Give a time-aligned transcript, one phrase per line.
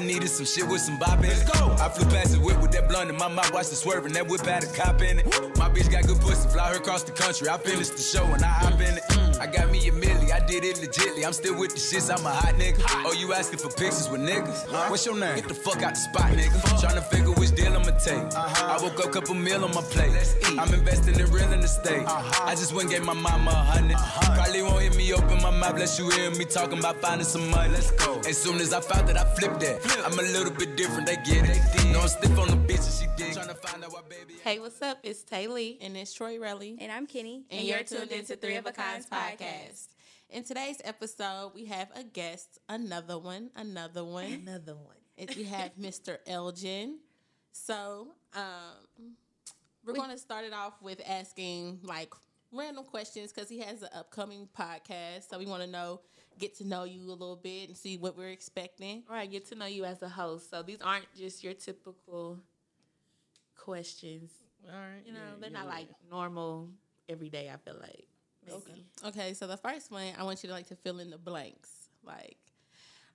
[0.00, 1.28] I needed some shit with some bop in it.
[1.28, 1.76] Let's go.
[1.78, 4.14] I flew past the whip with that blunt in my mouth, watched it swerving.
[4.14, 5.26] That whip had a cop in it.
[5.58, 7.50] My bitch got good pussy, fly her across the country.
[7.50, 9.02] I finished the show and I hop in it.
[9.10, 9.29] Mm.
[9.40, 11.24] I got me a milli, I did it legitly.
[11.24, 12.82] I'm still with the shits, I'm a hot nigga.
[13.06, 14.90] Oh, you asking for pictures with niggas?
[14.90, 15.36] What's your name?
[15.36, 16.60] Get the fuck out the spot, nigga.
[16.76, 18.18] Tryna figure which deal I'ma take.
[18.18, 18.78] Uh-huh.
[18.78, 20.12] I woke up, couple meal on my plate.
[20.58, 22.04] I'm investing in real estate.
[22.04, 22.44] Uh-huh.
[22.46, 23.94] I just went and gave my mama a hundred.
[23.94, 24.34] Uh-huh.
[24.34, 27.48] Probably won't hear me open my mouth, bless you hear me talking about finding some
[27.50, 27.72] money.
[27.72, 28.18] Let's go.
[28.28, 29.82] As soon as I found that, I flipped that.
[29.82, 30.06] Flip.
[30.06, 31.58] I'm a little bit different, they get it.
[31.92, 33.34] No, I'm stiff on the bitch and she dig.
[33.34, 34.34] Tryna find out why baby.
[34.44, 34.98] Hey, what's up?
[35.02, 35.78] It's Tay Lee.
[35.80, 36.76] And it's Troy Relly.
[36.80, 37.44] And I'm Kenny.
[37.50, 39.29] And, you're tuned into Three of a Kinds podcast.
[40.30, 44.32] In today's episode, we have a guest, another one, another one.
[44.46, 44.96] Another one.
[45.16, 46.18] It- we have Mr.
[46.26, 46.98] Elgin.
[47.52, 49.14] So, um,
[49.84, 52.12] we're going to start it off with asking like
[52.52, 55.28] random questions because he has an upcoming podcast.
[55.28, 56.00] So we want to know,
[56.38, 59.02] get to know you a little bit and see what we're expecting.
[59.08, 60.50] All right, get to know you as a host.
[60.50, 62.38] So these aren't just your typical
[63.56, 64.30] questions.
[64.66, 65.02] All right.
[65.04, 65.74] You know, yeah, they're yeah, not yeah.
[65.74, 66.68] like normal
[67.08, 67.50] every day.
[67.52, 68.06] I feel like.
[68.46, 68.84] Maybe.
[69.06, 71.70] Okay, so the first one, I want you to like to fill in the blanks.
[72.04, 72.38] Like,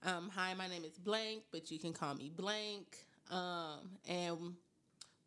[0.03, 2.97] um, hi, my name is blank, but you can call me blank.
[3.31, 4.55] Um, and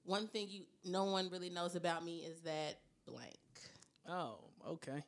[0.05, 3.37] one thing you no one really knows about me is that blank.
[4.09, 5.03] Oh, okay.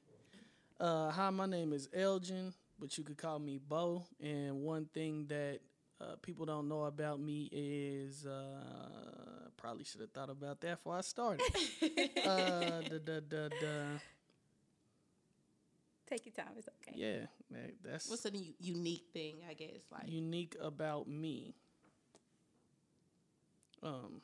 [0.78, 4.04] Uh, hi, my name is Elgin, but you could call me Bo.
[4.20, 5.60] And one thing that
[6.00, 10.96] uh, people don't know about me is uh, probably should have thought about that before
[10.96, 11.42] I started.
[12.24, 13.98] uh, da, da, da, da.
[16.10, 16.52] Take your time.
[16.58, 16.96] It's okay.
[16.98, 19.36] Yeah, that, that's What's a u- unique thing?
[19.48, 21.54] I guess like unique about me.
[23.82, 24.20] Um.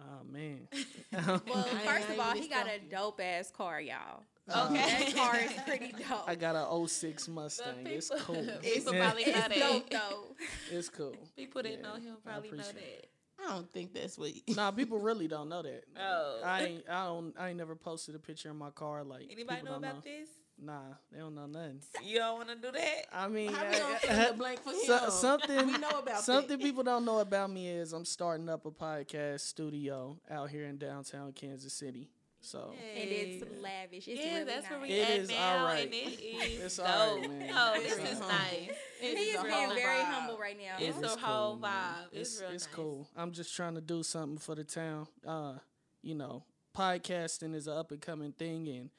[0.00, 0.66] Oh man.
[1.46, 4.22] Well, first of all, he got a dope ass car, y'all.
[4.50, 4.74] Okay.
[4.74, 6.26] That car is pretty dope.
[6.26, 7.86] I got a 06 Mustang.
[7.86, 8.44] It's cool.
[8.62, 9.04] people Yeah.
[9.04, 9.54] probably know it's that.
[9.58, 10.24] dope though.
[10.70, 11.14] It's cool.
[11.36, 13.08] People that know Yeah, him probably know appreciate that.
[13.46, 14.34] I don't think that's what.
[14.34, 15.84] You, Nah, people really don't know that.
[16.00, 16.40] Oh.
[16.44, 19.62] I ain't, I don't I ain't never posted a picture of my car like Anybody
[19.62, 20.28] know don't about this?
[20.64, 20.78] Nah,
[21.10, 21.80] they don't know nothing.
[22.04, 23.06] You don't want to do that?
[23.12, 25.10] I mean, How we gonna I- fill in the blank for so- him?
[25.10, 26.64] something We know about something that.
[26.64, 30.78] people don't know about me is I'm starting up a podcast studio out here in
[30.78, 32.10] downtown Kansas City.
[32.44, 34.08] So And it's lavish.
[34.08, 34.70] It's yeah, really that's nice.
[34.72, 35.84] where we It at is now, alright.
[35.84, 36.86] and it is It's dope.
[36.88, 37.50] alright, man.
[37.54, 38.68] Oh, It's this is alright.
[38.68, 38.76] nice.
[39.00, 40.04] He is being very vibe.
[40.04, 40.74] humble right now.
[40.84, 41.70] It's It's a whole cool, man.
[41.70, 42.06] vibe.
[42.12, 42.74] It's, It's real it's nice.
[42.74, 43.08] cool.
[43.16, 45.06] I'm just trying to do something for the town.
[45.26, 45.54] Uh,
[46.02, 46.42] you know,
[46.76, 48.90] podcasting is an up and coming thing, and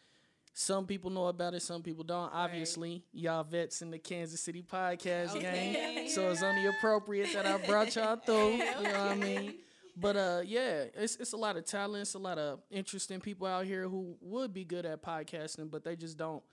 [0.54, 2.31] some people know about it, some people don't.
[2.34, 7.58] Obviously, y'all vets in the Kansas City podcast game, so it's only appropriate that I
[7.58, 8.52] brought y'all through.
[8.52, 9.56] You know what I mean?
[9.96, 13.66] But uh, yeah, it's it's a lot of talents, a lot of interesting people out
[13.66, 16.44] here who would be good at podcasting, but they just don't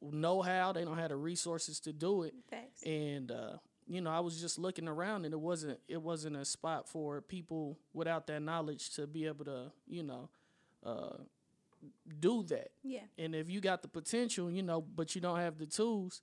[0.00, 0.72] know how.
[0.72, 2.82] They don't have the resources to do it Facts.
[2.84, 3.56] and uh,
[3.90, 7.20] you know, I was just looking around, and it wasn't it wasn't a spot for
[7.20, 10.28] people without that knowledge to be able to, you know,
[10.86, 11.16] uh,
[12.20, 12.70] do that.
[12.84, 13.00] Yeah.
[13.18, 16.22] And if you got the potential, you know, but you don't have the tools,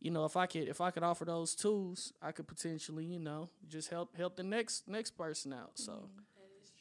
[0.00, 3.18] you know, if I could if I could offer those tools, I could potentially, you
[3.18, 5.72] know, just help help the next next person out.
[5.74, 6.08] So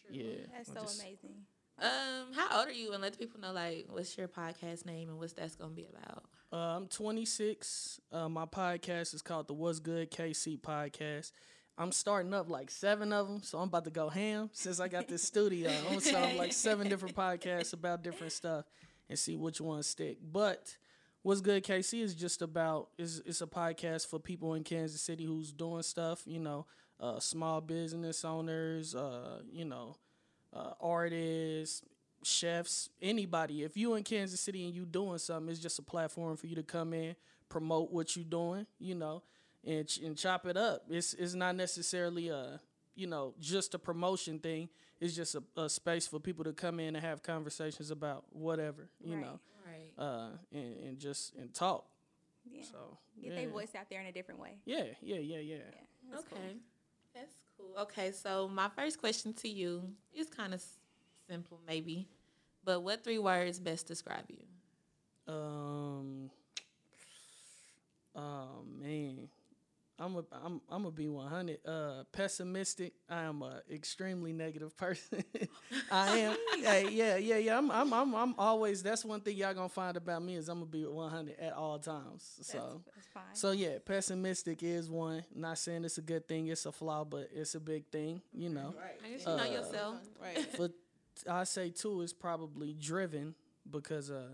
[0.10, 1.46] yeah, That's so just- amazing.
[1.82, 2.92] Um, how old are you?
[2.92, 5.86] And let the people know like what's your podcast name and what's that's gonna be
[5.86, 6.24] about.
[6.52, 8.02] Uh, I'm 26.
[8.12, 11.32] Uh, my podcast is called the What's Good KC podcast.
[11.78, 14.90] I'm starting up like seven of them, so I'm about to go ham since I
[14.90, 15.70] got this studio.
[15.72, 18.66] I'm gonna start like seven different podcasts about different stuff
[19.10, 20.18] and see which ones stick.
[20.34, 20.76] But
[21.22, 25.26] What's Good KC is just about is it's a podcast for people in Kansas City
[25.26, 26.22] who's doing stuff.
[26.26, 26.66] You know,
[27.00, 28.96] uh, small business owners.
[28.96, 29.98] Uh, you know,
[30.54, 31.82] uh, artists,
[32.24, 33.64] chefs, anybody.
[33.64, 36.56] If you in Kansas City and you doing something, it's just a platform for you
[36.56, 37.16] to come in,
[37.50, 39.22] promote what you're doing, you know,
[39.66, 40.84] and ch- and chop it up.
[40.90, 42.62] It's it's not necessarily a
[42.96, 44.70] you know just a promotion thing.
[45.02, 48.90] It's just a, a space for people to come in and have conversations about whatever,
[49.02, 49.22] you Right.
[49.26, 49.40] know,
[49.98, 50.04] Right.
[50.06, 51.86] uh, and, and just and talk.
[52.52, 52.64] Yeah.
[52.64, 53.40] So Get yeah.
[53.42, 54.58] their voice out there in a different way.
[54.66, 55.58] Yeah, yeah, yeah, yeah.
[56.12, 56.38] That's cool.
[56.38, 56.56] okay.
[57.14, 57.82] That's cool.
[57.82, 59.84] Okay, so my first question to you
[60.14, 60.64] is kind of
[61.28, 62.08] simple, maybe,
[62.64, 65.34] but what three words best describe you?
[65.34, 66.30] Um.
[68.16, 69.28] Oh man,
[70.00, 71.60] I'm a I'm I'm gonna be 100.
[71.68, 72.94] Uh, pessimistic.
[73.10, 75.24] I am a extremely negative person.
[75.92, 76.38] I am.
[76.64, 77.58] hey, yeah, yeah, yeah.
[77.58, 78.82] I'm I'm I'm I'm always.
[78.82, 81.80] That's one thing y'all gonna find about me is I'm gonna be 100 at all
[81.80, 82.36] times.
[82.38, 82.82] That's, So.
[82.96, 83.24] that's fine.
[83.34, 85.24] So yeah, pessimistic is one.
[85.36, 88.50] Not saying it's a good thing, it's a flaw, but it's a big thing, you
[88.50, 88.74] know.
[89.06, 89.96] I guess you know Uh, yourself.
[90.22, 90.48] Right.
[90.58, 90.72] But
[91.30, 93.36] I say two is probably driven
[93.70, 94.30] because uh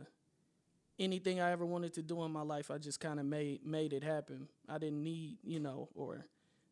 [1.00, 3.94] anything I ever wanted to do in my life, I just kind of made made
[3.94, 4.48] it happen.
[4.70, 6.26] I didn't need, you know, or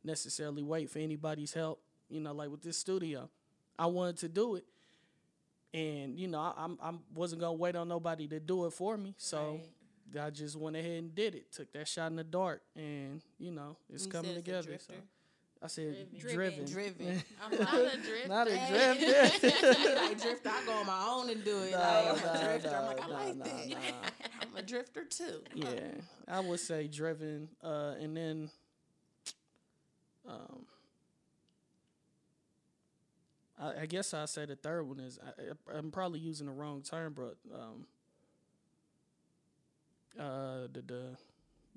[0.03, 1.81] necessarily wait for anybody's help.
[2.09, 3.29] You know, like with this studio,
[3.77, 4.65] I wanted to do it,
[5.73, 8.97] and you know, I, I'm I wasn't gonna wait on nobody to do it for
[8.97, 9.15] me.
[9.17, 9.59] So
[10.19, 11.51] I just went ahead and did it.
[11.51, 14.77] Took that shot in the dark, and you know, it's You coming together.
[14.79, 14.93] So?
[15.63, 16.65] I said Driven.
[16.65, 17.23] driven, Driven.
[17.43, 18.27] I'm Not like, a drift.
[18.27, 19.47] not a drifter.
[19.95, 21.71] like drifter, I go on my own and do it.
[21.71, 22.75] No, like, I'm no, a drifter.
[22.75, 23.69] I'm like, I no, like no, that.
[23.69, 23.75] no.
[24.41, 25.41] I'm a drifter too.
[25.55, 25.67] yeah,
[26.27, 28.49] I would say driven, uh, and then,
[30.27, 30.65] um,
[33.57, 36.81] I, I guess I say the third one is I, I'm probably using the wrong
[36.81, 37.85] term, but um,
[40.19, 41.17] uh, the the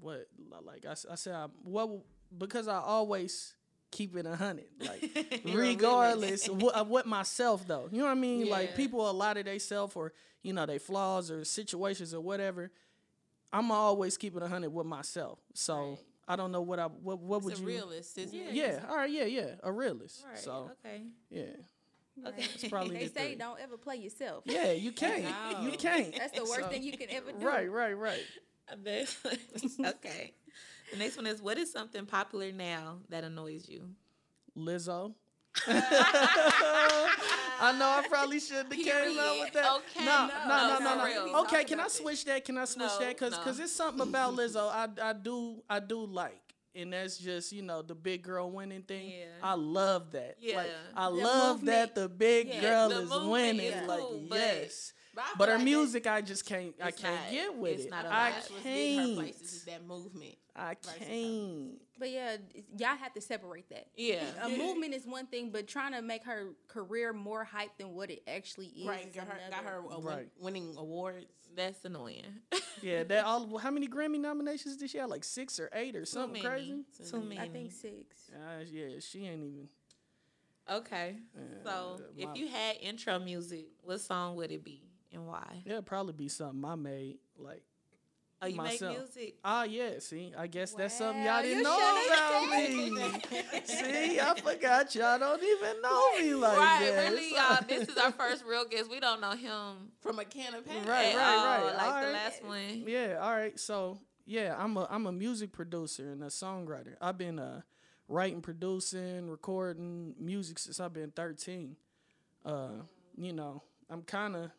[0.00, 0.26] what
[0.64, 2.02] like I, I said I, well
[2.36, 3.54] because I always
[3.96, 8.10] keep it a hundred like regardless of what, of what myself though you know what
[8.10, 10.12] I mean like people a lot of they self or
[10.43, 12.70] you know they flaws or situations or whatever
[13.52, 15.98] I'm always keeping a hundred with myself so Right.
[16.28, 18.52] I don't know what I what what would It's a you realist, isn't it?
[18.52, 20.38] yeah all right yeah yeah a realist Right.
[20.38, 21.02] so okay.
[21.31, 21.42] yeah
[22.26, 22.44] Okay.
[22.54, 23.34] it's probably They the say three.
[23.37, 24.42] don't ever play yourself.
[24.46, 25.25] yeah you can't
[25.62, 27.46] you can't That's the worst So- thing you can ever do.
[27.46, 28.25] right right right
[28.70, 29.16] I bet.
[29.94, 30.32] okay.
[30.92, 33.88] The next one is what is something popular now that annoys you?
[34.56, 35.14] Lizzo.
[35.68, 39.72] I know I probably should have came out with that.
[39.76, 41.40] Okay, no, no, no, no, no, no, no.
[41.42, 42.44] Okay, can I switch that?
[42.44, 43.16] Can I switch No, that?
[43.18, 43.38] Cause, no.
[43.38, 46.38] cause it's something about Lizzo I, I do, I do like,
[46.74, 49.08] and that's just you know the big girl winning thing.
[49.10, 49.24] Yeah.
[49.42, 50.36] I love that.
[50.38, 50.56] Yeah.
[50.58, 53.66] like, I The love that the big Yeah, girl the is winning.
[53.66, 54.92] is like but- yes.
[55.18, 56.74] I But her like music, I just can't.
[56.82, 57.90] I can't not- get with it's it.
[57.90, 58.32] not a I vibe.
[58.34, 59.16] That's what's getting her can't.
[59.16, 60.34] places is that movement.
[60.58, 61.78] I can't.
[61.98, 62.36] But yeah,
[62.78, 63.86] y'all have to separate that.
[63.96, 64.22] Yeah.
[64.42, 68.10] A movement is one thing, but trying to make her career more hype than what
[68.10, 68.86] it actually is.
[68.86, 70.28] right, is got her, got her another- a win- Right.
[70.40, 71.26] winning awards.
[71.54, 72.24] That's annoying.
[72.82, 73.56] Yeah, that all.
[73.56, 75.08] How many Grammy nominations did she have?
[75.08, 76.84] Like six or eight or something Too many.
[76.98, 77.10] crazy.
[77.10, 77.40] Too many.
[77.40, 78.30] I think six.
[78.30, 79.68] Uh, yeah, she ain't even.
[80.70, 81.16] Okay.
[81.64, 85.62] So my- if you had intro music, what song would it be and why?
[85.64, 87.18] It'd probably be something I made.
[87.38, 87.62] Like,
[88.42, 88.98] Oh, you Myself.
[88.98, 89.38] make music?
[89.42, 89.98] ah, yeah.
[89.98, 92.90] See, I guess that's something y'all didn't you know about me.
[93.64, 97.10] see, I forgot y'all don't even know me like right, that.
[97.10, 97.64] really, y'all.
[97.66, 98.90] This is our first real guest.
[98.90, 100.86] We don't know him From a can of paint.
[100.86, 101.76] Right, at right, all, right.
[101.76, 102.12] Like All the right.
[102.12, 102.84] last one.
[102.86, 103.58] Yeah, all right.
[103.58, 106.94] So yeah, I'm a I'm a music producer and a songwriter.
[107.00, 107.62] I've been uh
[108.08, 111.76] writing, producing, recording music since I've been 13.
[112.44, 112.68] Uh,
[113.16, 114.50] you know, I'm kind of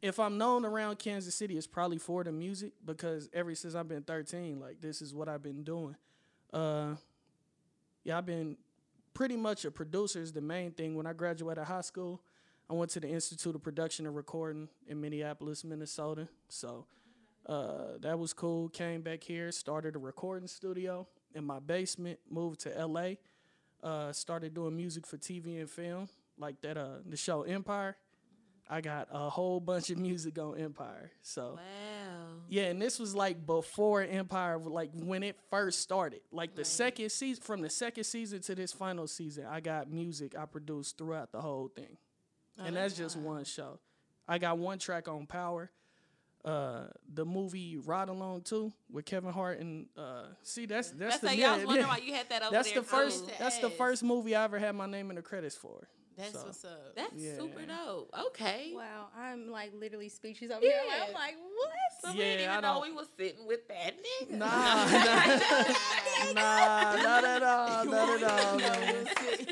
[0.00, 3.88] if I'm known around Kansas City, it's probably for the music because ever since I've
[3.88, 5.96] been 13, like this is what I've been doing.
[6.52, 6.94] Uh,
[8.04, 8.56] yeah, I've been
[9.12, 10.94] pretty much a producer is the main thing.
[10.94, 12.20] When I graduated high school,
[12.70, 16.28] I went to the Institute of Production and Recording in Minneapolis, Minnesota.
[16.48, 16.86] So
[17.46, 18.68] uh, that was cool.
[18.68, 23.14] Came back here, started a recording studio in my basement, moved to LA,
[23.82, 26.08] uh, started doing music for TV and film,
[26.38, 27.96] like that uh the show Empire.
[28.70, 31.10] I got a whole bunch of music on Empire.
[31.22, 31.62] So Wow.
[32.48, 36.20] yeah, and this was like before Empire, like when it first started.
[36.30, 40.36] Like the second season, from the second season to this final season, I got music
[40.38, 41.96] I produced throughout the whole thing,
[42.58, 43.78] and that's just one show.
[44.26, 45.70] I got one track on Power.
[46.44, 51.18] Uh, the movie Ride Along 2 with Kevin Hart and uh, see that's that's, That's
[51.18, 51.92] the like yeah, y'all was wondering yeah.
[51.92, 54.74] why you had that over that's the first that's the first movie I ever had
[54.76, 55.88] my name in the credits for.
[56.18, 56.96] That's So, what's up.
[56.96, 57.36] That's Yeah.
[57.38, 58.10] super dope.
[58.28, 58.72] Okay.
[58.74, 60.72] Wow, I'm like literally speechless over here.
[60.86, 61.04] Yeah.
[61.06, 61.72] I'm like, what?
[62.02, 64.30] So we didn't even I know don't- we was sitting with that nigga.
[64.32, 64.44] Nah,
[66.34, 68.58] nah, not at all, not at all.
[68.58, 69.06] man.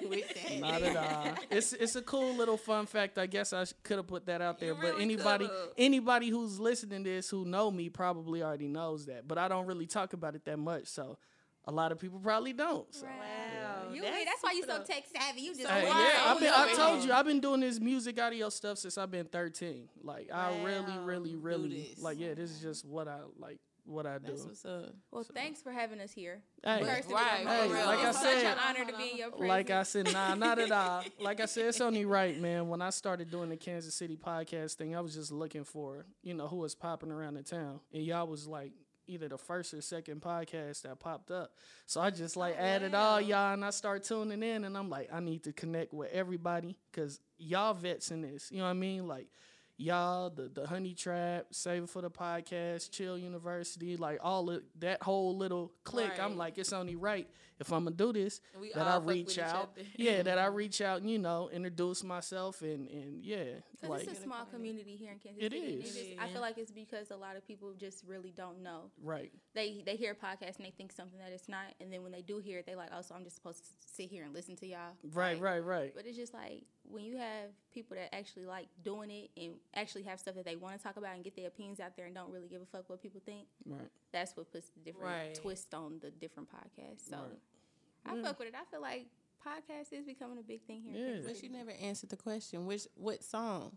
[0.08, 0.60] With that.
[0.60, 1.34] Not at all.
[1.50, 3.18] It's it's a cool little fun fact.
[3.18, 5.68] I guess I could have put that out there, You but anybody coulda.
[5.76, 9.28] anybody who's listening to this who know me probably already knows that.
[9.28, 11.18] But I don't really talk about it that much, so
[11.66, 12.92] a lot of people probably don't.
[12.94, 13.06] So.
[13.06, 13.92] Wow.
[13.92, 15.40] You, That's that's why you super so tech savvy.
[15.42, 15.98] You just Hey, Wow.
[15.98, 19.10] yeah, I've been, I told you I've been doing this music audio stuff since I've
[19.10, 19.88] been 13.
[20.02, 24.18] Like I really, really, really like yeah, this is just what I like what I
[24.18, 24.32] do.
[24.32, 24.94] That's what's up.
[25.12, 26.40] Well, thanks for having us here.
[26.64, 26.82] Hey.
[26.82, 27.86] First Right, Hey, for real.
[27.86, 29.48] like I said- such an honor to be in your presence.
[29.48, 31.04] Like I said, nah, not at all.
[31.20, 32.66] Like I said, it's only right, man.
[32.68, 36.34] When I started doing the Kansas City podcast thing, I was just looking for, you
[36.34, 37.78] know, who was popping around the town.
[37.94, 38.72] And y'all was like
[39.06, 41.52] either the first or second podcast that popped up.
[41.86, 44.90] So I just like oh, added all y'all and I start tuning in and I'm
[44.90, 48.50] like, I need to connect with everybody because y'all vets in this.
[48.50, 49.06] You know what I mean?
[49.06, 49.28] Like,
[49.76, 54.62] y'all, the the Honey Trap, Save It for the Podcast, Chill University, like all of
[54.78, 56.18] that whole little clique.
[56.20, 57.28] I'm like, it's only right
[57.58, 59.76] if I'm gonna do this we that I reach out.
[59.96, 64.08] yeah, that I reach out and you know introduce myself and and yeah, Because like
[64.08, 65.74] it's a small community here in Kansas It City.
[65.74, 65.96] and is.
[65.96, 68.90] it's I feel like it's because a lot of people just really don't know.
[69.02, 69.32] right.
[69.54, 72.12] They they hear a podcast and they think something that it's not, and then when
[72.12, 74.34] they do hear it, they like, oh, so I'm just supposed to sit here and
[74.34, 74.78] listen to y'all.
[75.14, 75.92] Right, Like, right, right.
[75.94, 80.02] But it's just like when you have people that actually like doing it and actually
[80.04, 82.14] have stuff that they want to talk about and get their opinions out there and
[82.14, 83.46] don't really give a fuck what people think.
[83.64, 83.88] Right.
[84.12, 85.34] That's what puts the different Right.
[85.34, 87.08] twist on the different podcasts.
[87.10, 87.38] So Right.
[88.06, 88.22] I mm.
[88.22, 88.54] fuck with it.
[88.54, 89.06] I feel like
[89.44, 90.94] podcast is becoming a big thing here.
[90.94, 91.22] in Yeah.
[91.26, 92.66] But you never answered the question.
[92.66, 93.76] Which what song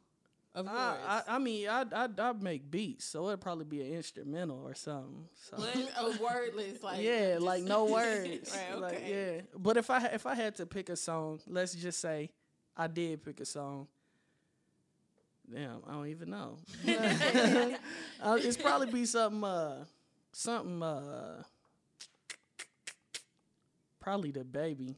[0.55, 0.75] of yours?
[0.75, 4.63] I, I, I mean, I, I I make beats, so it'd probably be an instrumental
[4.63, 5.27] or something.
[5.35, 5.57] So.
[5.97, 8.55] oh, wordless, like yeah, just- like no words.
[8.71, 11.99] Right, Like yeah, but if I if I had to pick a song, let's just
[11.99, 12.31] say
[12.79, 13.87] I did pick a song.
[15.53, 16.57] Damn, I don't even know.
[18.21, 19.83] uh, it's probably be something uh
[20.31, 21.43] something uh
[23.99, 24.95] probably the baby.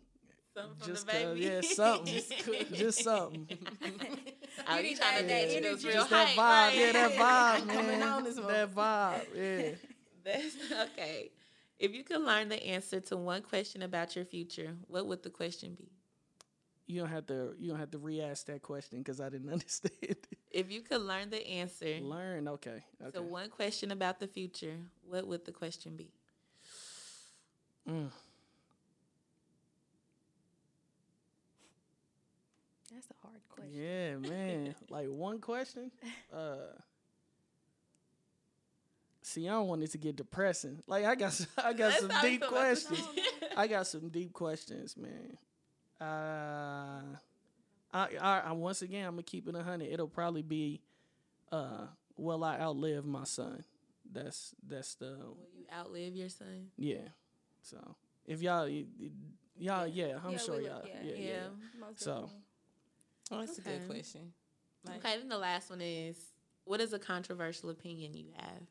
[0.53, 1.39] Something from Just the 'cause- baby.
[1.45, 2.21] yeah, something.
[2.73, 3.47] just something.
[4.69, 5.61] Oh, you trying to dance energy.
[5.69, 6.77] those real Just that hype, vibe, right?
[6.77, 7.11] yeah, that
[7.63, 8.03] vibe, Coming man.
[8.03, 9.71] on this that vibe, yeah.
[10.25, 10.55] That's
[10.91, 11.31] okay.
[11.79, 15.29] If you could learn the answer to one question about your future, what would the
[15.29, 15.89] question be?
[16.91, 17.53] You don't have to.
[17.57, 20.17] You don't have to re-ask that question because I didn't understand.
[20.51, 23.11] If you could learn the answer Learn, okay, okay.
[23.17, 24.75] to one question about the future,
[25.07, 26.11] what would the question be?
[32.91, 33.73] That's a hard question.
[33.73, 34.75] Yeah, man.
[34.89, 35.91] like one question.
[36.33, 36.55] Uh
[39.23, 40.79] See, I don't want it to get depressing.
[40.87, 42.83] Like I got s- I got some deep feel about this.
[42.85, 43.07] questions.
[43.55, 45.37] I got some deep questions, man.
[46.01, 47.17] Uh
[47.93, 49.89] I, I, I once again I'm gonna keep it a hundred.
[49.91, 50.81] It'll probably be
[51.51, 51.85] uh
[52.17, 53.63] will I outlive my son?
[54.11, 56.67] That's that's the Will you outlive your son?
[56.77, 57.09] yeah.
[57.61, 57.77] So
[58.25, 59.09] if y'all y- y-
[59.57, 61.13] y'all yeah, I'm Yeah, sure we y'all yeah, yeah.
[61.15, 61.25] yeah.
[61.27, 61.47] Yeah.
[61.79, 62.29] Most So-
[63.33, 64.33] Oh, that's a good question.
[64.85, 66.17] Like, Okay, then the last one is
[66.65, 68.63] what is a controversial opinion you have?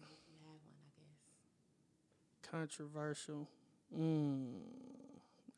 [0.00, 2.50] Or if you have one, I guess.
[2.50, 3.48] Controversial.
[3.96, 4.54] Mm.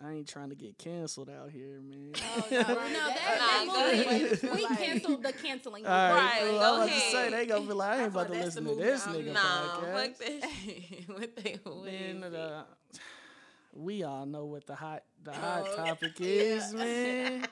[0.02, 2.12] I ain't trying to get canceled out here, man.
[2.16, 4.54] Oh, no, no, that, Nah, that movie, ahead.
[4.54, 5.86] we canceled the canceling.
[5.86, 6.50] All right, Right, cool.
[6.50, 7.12] go I'm about to ahead.
[7.12, 9.32] say they gonna be like, I ain't I about to listen to this I'm- nigga
[9.32, 9.94] Nah, podcast.
[9.94, 11.08] fuck that shit.
[11.08, 11.84] what they what
[12.22, 12.64] Man, uh,
[13.72, 17.46] we all know what the hot the hot Oh, topic is, man.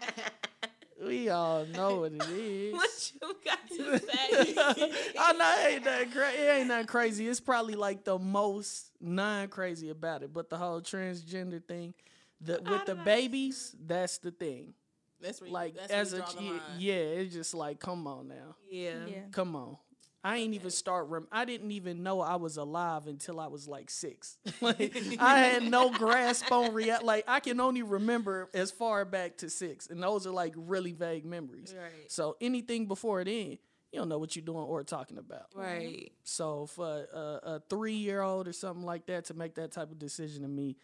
[1.05, 2.75] We all know what it is.
[2.75, 5.15] what you got to say?
[5.19, 6.39] I know it ain't that crazy.
[6.43, 7.29] It ain't that crazy.
[7.29, 10.33] It's probably like the most non crazy about it.
[10.33, 11.95] But the whole transgender thing,
[12.43, 14.75] the with the babies, that's the thing.
[15.21, 16.61] that's where you, Like that's as where a you draw the yeah, line.
[16.79, 18.57] yeah, it's just like come on now.
[18.71, 19.07] yeah.
[19.07, 19.19] Yeah.
[19.31, 19.77] Come on.
[20.25, 21.09] I ain't even start.
[21.09, 24.39] Rem- I didn't even know I was alive until I was like six.
[24.61, 29.39] like I had no grasp on rea- Like I can only remember as far back
[29.39, 31.75] to six, and those are like really vague memories.
[31.77, 32.09] Right.
[32.11, 33.59] So anything before then,
[33.91, 35.47] you don't know what you're doing or talking about.
[35.57, 36.13] Right.
[36.23, 37.19] So for a,
[37.55, 40.49] a three year old or something like that to make that type of decision to
[40.49, 40.77] me,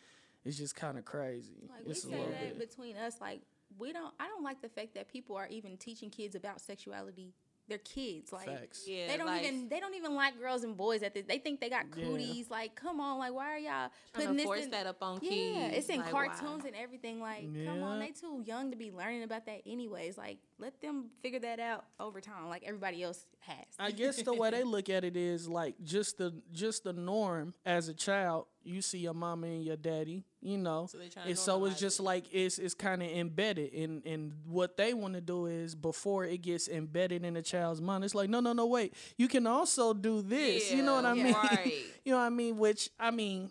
[0.44, 1.68] is just kind of crazy.
[1.68, 2.70] Like we it's a say that bit.
[2.70, 3.42] between us, like
[3.78, 4.14] we don't.
[4.18, 7.34] I don't like the fact that people are even teaching kids about sexuality.
[7.68, 8.84] They're kids, like Facts.
[8.86, 9.08] Yeah.
[9.08, 11.24] they don't like, even they don't even like girls and boys at this.
[11.28, 12.02] They think they got Yeah.
[12.02, 12.48] cooties.
[12.50, 14.70] Like, come on, like why are y'all trying putting to this force in?
[14.70, 15.56] that up on yeah, kids.
[15.58, 16.28] Yeah, it's in like, why?
[16.28, 17.20] cartoons and everything.
[17.20, 20.16] Like, come on, they too young to be learning about that anyways.
[20.16, 23.66] Like, let them figure that out over time, like everybody else has.
[23.78, 27.52] I guess the way they look at it is like just the just the norm
[27.66, 28.46] as a child.
[28.68, 30.86] You see your mama and your daddy, you know.
[30.90, 32.02] So they tryna and so it's just it.
[32.02, 36.24] like it's it's kind of embedded in and what they want to do is before
[36.24, 38.04] it gets embedded in a child's mind.
[38.04, 40.70] It's like no no no wait, you can also do this.
[40.70, 41.34] you know what I Yeah, mean?
[41.34, 41.82] right.
[42.04, 42.58] you know what I mean?
[42.58, 43.50] Which I mean,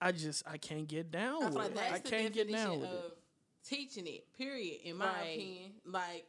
[0.00, 1.74] I just I can't get down I with like it.
[1.74, 3.18] that's I the can't get down definition with of it.
[3.66, 4.32] teaching it.
[4.36, 4.80] Period.
[4.84, 5.36] In my Right.
[5.36, 6.26] opinion, like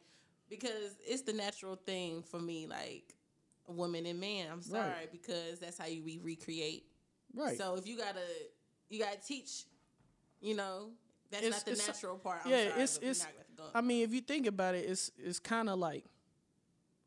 [0.48, 3.14] because it's the natural thing for me, like
[3.68, 4.48] a woman and man.
[4.50, 5.12] I'm sorry Right.
[5.12, 6.86] because that's how you we recreate.
[7.34, 7.56] Right.
[7.56, 8.20] So if you gotta
[8.88, 9.64] you gotta teach,
[10.40, 10.90] you know,
[11.30, 12.40] that's It's- not the natural part.
[12.44, 15.38] I'm yeah, sorry, it's- it's- go- I mean, if you think about it, it's it's
[15.38, 16.04] kind of like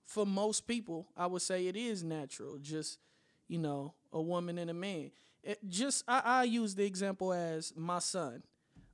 [0.05, 2.57] for most people, I would say it is natural.
[2.57, 2.99] Just
[3.47, 5.11] you know, a woman and a man.
[5.43, 8.43] It just I, I use the example as my son.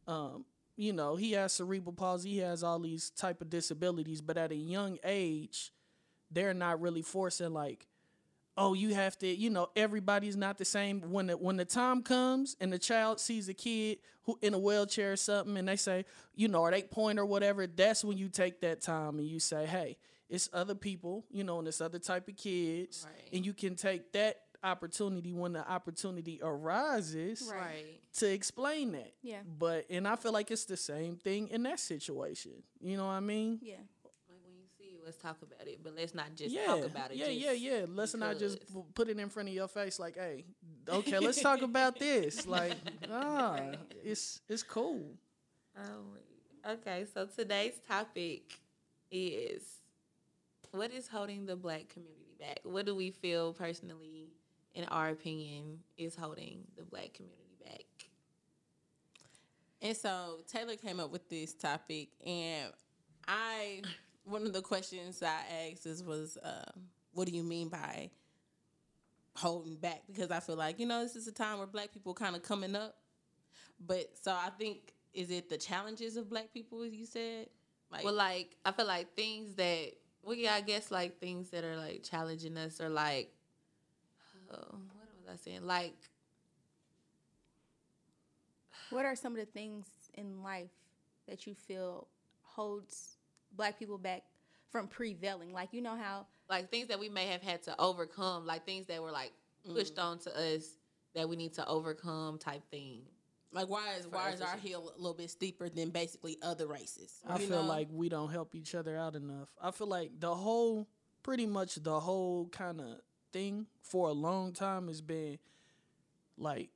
[0.07, 0.45] Um,
[0.75, 2.31] you know, he has cerebral palsy.
[2.31, 5.71] He has all these type of disabilities, but at a young age,
[6.31, 7.87] they're not really forcing like,
[8.61, 11.01] oh, you have to, you know, everybody's not the same.
[11.11, 14.59] When the when the time comes and the child sees a kid who in a
[14.59, 16.03] wheelchair or something, and they say,
[16.35, 19.39] you know, or they point or whatever, that's when you take that time and you
[19.39, 19.97] say, hey,
[20.29, 23.29] it's other people, you know, and it's other type of kids, Right.
[23.33, 27.99] and you can take that opportunity when the opportunity arises Right.
[28.17, 29.13] to explain that.
[29.21, 29.39] Yeah.
[29.57, 32.61] But and I feel like it's the same thing in that situation.
[32.81, 33.59] You know what I mean?
[33.61, 33.75] Yeah.
[34.03, 34.13] Like
[34.43, 37.09] when you see it, let's talk about it, but let's not just yeah, talk about
[37.09, 37.17] it.
[37.17, 37.85] yeah, just yeah, yeah.
[37.91, 38.59] Let's not just
[38.93, 40.45] put it in front of your face like, hey,
[40.87, 42.45] okay, let's talk about this.
[42.49, 42.73] Like,
[43.11, 43.59] ah,
[44.03, 45.01] it's it's cool.
[45.77, 47.05] Oh, okay.
[47.13, 48.59] So today's topic
[49.11, 49.63] is
[50.71, 52.59] what is holding the black community back?
[52.63, 54.29] What do we feel personally,
[54.75, 58.09] in our opinion, is holding the black community back?
[59.81, 62.71] And so Taylor came up with this topic, and
[63.27, 63.81] I
[64.29, 66.83] one of the questions I asked is was, um,
[67.13, 68.11] "What do you mean by
[69.35, 72.13] holding back?" Because I feel like you know this is a time where Black people
[72.13, 72.95] kind of coming up,
[73.79, 76.83] but so I think is it the challenges of Black people?
[76.83, 77.47] as You said,
[77.91, 79.93] like, Well, like I feel like things that
[80.23, 83.33] well, yeah, I guess like things that are like challenging us or like,
[84.51, 85.65] oh, what was I saying?
[85.65, 85.95] Like,
[88.89, 90.71] What are some of the things in life
[91.27, 92.07] that you feel
[92.41, 93.18] holds
[93.55, 94.23] black people back
[94.71, 95.51] from prevailing?
[95.53, 98.85] Like you know how like things that we may have had to overcome, like things
[98.87, 99.31] that were like
[99.73, 100.03] pushed Mm.
[100.03, 100.77] onto us
[101.15, 103.01] that we need to overcome, type thing.
[103.51, 107.19] like why is why is our hill a little bit steeper than basically other races?
[107.27, 107.67] I You feel know?
[107.69, 109.49] like we don't help each other out enough.
[109.61, 110.87] I feel like the whole,
[111.23, 113.01] pretty much the whole kind of
[113.33, 115.39] thing for a long time has been
[116.37, 116.69] like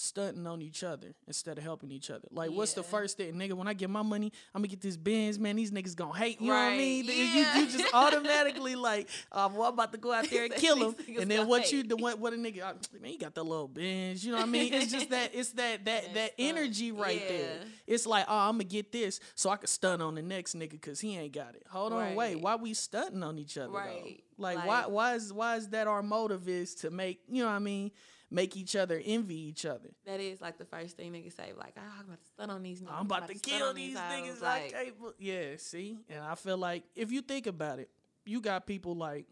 [0.00, 2.26] stunting on each other instead of helping each other.
[2.30, 3.52] Like, what's the first thing, nigga?
[3.52, 5.56] When I get my money, I'm gonna get this Benz, man.
[5.56, 6.40] These niggas gonna hate.
[6.40, 7.04] You know what I mean?
[7.04, 7.58] You- yeah.
[7.58, 10.96] You, just automatically like, oh, well, I'm about to go out there and kill him.
[11.18, 11.88] And then what you hate.
[11.88, 11.96] do?
[11.96, 12.62] What what a nigga?
[12.62, 14.24] I- Man, you got the little Benz.
[14.24, 14.72] You know what I mean?
[14.74, 15.30] It's just that.
[15.40, 17.60] It's that that that energy right there.
[17.86, 20.70] It's like, oh, I'm gonna get this so I can stun on the next nigga
[20.72, 21.62] because he ain't got it.
[21.70, 23.70] Hold on, wait, why we stunting on each other?
[23.72, 24.22] Right.
[24.38, 24.42] Though?
[24.44, 27.54] Like, why why is why is that our motive is to make you know what
[27.56, 27.90] I mean?
[28.32, 29.90] Make each other envy each other.
[30.06, 32.62] That is like the first thing niggas say, like, oh, I'm about to stun on
[32.62, 32.92] these niggas.
[32.92, 34.40] I'm about to stun kill these hoes." niggas.
[34.42, 37.90] Like, but- yeah, see, and I feel like if you think about it,
[38.24, 39.26] you got people like,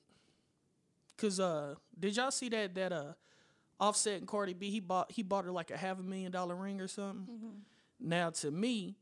[1.16, 3.12] cause uh, did y'all see that that uh,
[3.80, 6.56] Offset and Cardi B he bought he bought her like a half a million dollar
[6.56, 7.62] ring or something.
[8.00, 8.96] Now to me,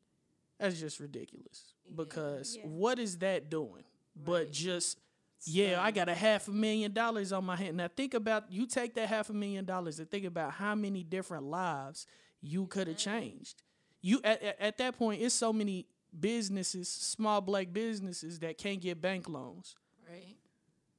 [0.59, 2.67] that's just ridiculous because Yeah.
[2.67, 3.85] what is that doing?
[4.15, 4.99] But just
[5.45, 7.77] yeah, I got a half a million dollars on my hand.
[7.77, 11.03] Now think about you take that half a million dollars and think about how many
[11.03, 12.07] different lives
[12.41, 13.11] you could have mm-hmm.
[13.11, 13.63] changed.
[14.01, 15.87] You at, at at that point, it's so many
[16.19, 19.75] businesses, small black businesses that can't get bank loans.
[20.09, 20.37] right.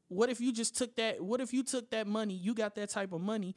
[0.09, 1.21] What if you just took that?
[1.21, 2.33] What if you took that money?
[2.33, 3.55] You got that type of money.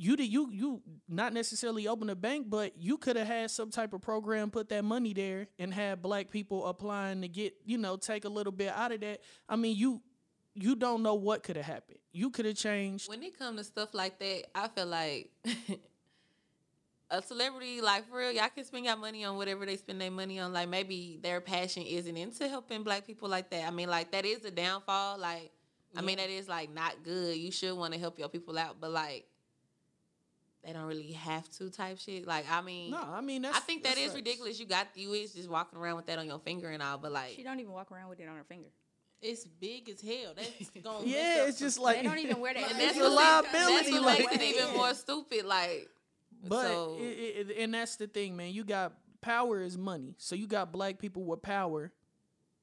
[0.00, 3.70] You did you you not necessarily open a bank, but you could have had some
[3.70, 7.78] type of program, put that money there, and had black people applying to get you
[7.78, 9.22] know take a little bit out of that.
[9.48, 10.00] I mean, you
[10.54, 11.98] you don't know what could have happened.
[12.12, 13.08] You could have changed.
[13.08, 15.32] When it comes to stuff like that, I feel like
[17.10, 20.12] a celebrity, like for real, y'all can spend your money on whatever they spend their
[20.12, 20.52] money on.
[20.52, 23.66] Like maybe their passion isn't into helping black people like that.
[23.66, 25.18] I mean, like that is a downfall.
[25.18, 25.50] Like,
[25.96, 27.36] I mean, that is like not good.
[27.36, 29.26] You should want to help your people out, but like
[30.68, 32.26] they don't really have to type shit.
[32.26, 33.56] Like, I mean, No, I mean that's.
[33.56, 34.16] I think that that's is facts.
[34.16, 34.60] ridiculous.
[34.60, 37.10] You got you is just walking around with that on your finger and all, but
[37.12, 38.68] like she don't even walk around with it on her finger.
[39.22, 40.34] it's big as hell.
[40.36, 42.70] That's going Yeah, it's just like They don't even wear that.
[42.70, 45.44] and It's that's a liability, that's what like- makes it even more stupid.
[45.46, 45.88] Like,
[46.46, 48.52] But so, it, it, and that's the thing, man.
[48.52, 50.14] You got power is money.
[50.18, 51.92] So you got black people with power,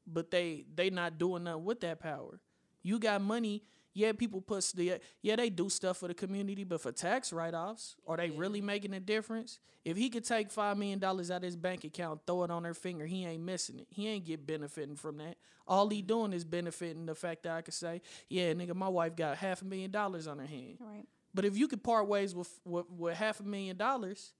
[0.08, 2.40] but they they not doing nothing with that power.
[2.84, 3.64] You got money.
[3.98, 7.54] Yeah, people put the yeah they do stuff for the community, but for tax write
[7.54, 9.58] offs, are they really making a difference?
[9.86, 12.66] If he could take five million dollars out of his bank account, throw it on
[12.66, 13.88] her finger, he ain't missing it.
[13.90, 15.38] He ain't get benefiting from that.
[15.66, 16.08] All he mm.
[16.08, 19.62] doing is benefiting the fact that I could say, yeah, nigga, my wife got half
[19.62, 20.78] a million dollars on her hand.
[20.82, 21.06] Right.
[21.34, 24.34] But if you could part ways with with, with half a million dollars,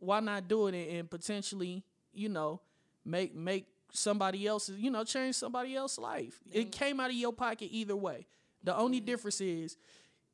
[0.00, 2.60] why not do it and, and potentially, you know,
[3.06, 6.40] make make somebody else's, you know, change somebody else's life.
[6.52, 6.72] It mm.
[6.72, 8.26] came out of your pocket either way.
[8.64, 9.04] The only mm.
[9.04, 9.76] difference is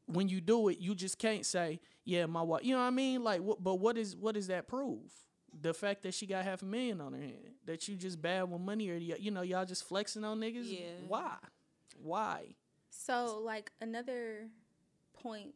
[0.06, 2.90] when you do it, you just can't say, "Yeah, my wife." You know what I
[2.90, 3.22] mean?
[3.22, 5.12] Like, what, but what is what does that prove?
[5.60, 8.50] The fact that she got half a million on her hand, that you just bad
[8.50, 10.70] with money, or y- you know, y'all just flexing on niggas.
[10.70, 10.86] Yeah.
[11.06, 11.36] Why?
[12.02, 12.54] Why?
[12.90, 14.48] So, like another
[15.12, 15.54] point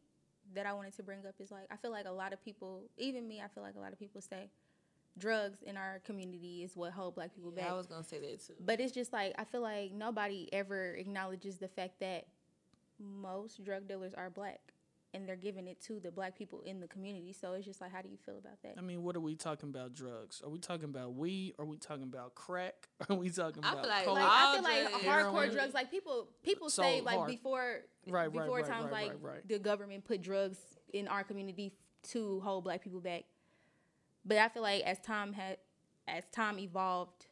[0.54, 2.84] that I wanted to bring up is like I feel like a lot of people,
[2.96, 4.50] even me, I feel like a lot of people say
[5.18, 7.72] drugs in our community is what hold black people yeah, back.
[7.72, 8.54] I was gonna say that too.
[8.60, 12.26] But it's just like I feel like nobody ever acknowledges the fact that
[12.98, 14.60] most drug dealers are black
[15.14, 17.34] and they're giving it to the black people in the community.
[17.38, 18.74] So it's just like, how do you feel about that?
[18.78, 19.92] I mean, what are we talking about?
[19.94, 20.40] Drugs?
[20.42, 21.54] Are we talking about weed?
[21.58, 22.88] Are we talking about crack?
[23.10, 24.14] Are we talking I about feel like- coke?
[24.14, 25.04] Like I feel like drugs.
[25.04, 25.50] hardcore Heroin.
[25.52, 27.28] drugs, like people people So say like hard.
[27.30, 29.48] before Right, right, before right, times right, like right, right.
[29.48, 30.58] the government put drugs
[30.94, 31.74] in our community
[32.10, 33.24] to hold black people back.
[34.24, 35.58] But I feel like as time had
[36.08, 37.26] as time evolved,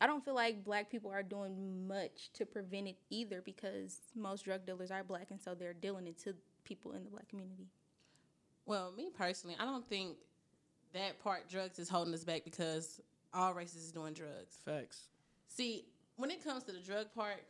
[0.00, 4.44] I don't feel like black people are doing much to prevent it either because most
[4.44, 6.34] drug dealers are black and so they're dealing it to
[6.64, 7.66] people in the black community.
[8.64, 10.16] Well, me personally, I don't think
[10.92, 13.00] that part drugs is holding us back because
[13.34, 14.60] all races is doing drugs.
[14.64, 15.08] Facts.
[15.48, 17.42] See, when it comes to the drug part,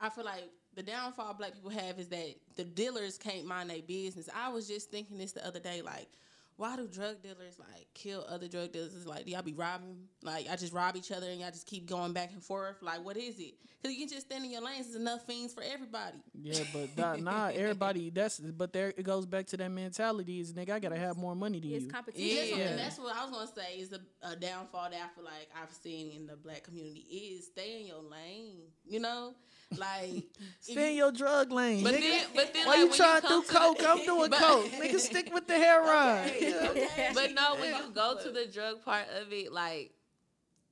[0.00, 3.82] I feel like the downfall black people have is that the dealers can't mind their
[3.82, 4.28] business.
[4.34, 6.08] I was just thinking this the other day, like,
[6.56, 8.94] why do drug dealers like kill other drug dealers?
[8.94, 9.96] It's like, do y'all be robbing?
[10.22, 12.76] Like, I just rob each other and y'all just keep going back and forth.
[12.82, 13.54] Like, what is it?
[13.80, 14.86] Because you can just stand in your lanes.
[14.86, 16.18] There's enough fiends for everybody.
[16.40, 18.10] Yeah, but not, nah, everybody.
[18.10, 20.38] That's but there it goes back to that mentality.
[20.40, 21.90] Is nigga, I gotta have more money than It's you.
[21.90, 22.28] competition.
[22.36, 22.68] Yeah, Yeah.
[22.70, 25.48] and that's what I was gonna say is a, a downfall that I feel like
[25.60, 28.58] I've seen in the black community is stay in your lane.
[28.86, 29.34] You know,
[29.78, 30.24] like if
[30.60, 31.82] Stay in your drug lane.
[31.84, 32.00] But nigga.
[32.00, 33.98] then, but then, Why like, you when trying to do come to the- coke?
[33.98, 34.66] I'm doing But- coke.
[34.72, 36.28] Nigga, stick with the heroin.
[36.70, 37.10] Okay.
[37.14, 39.92] But no, when you go to the drug part of it, like,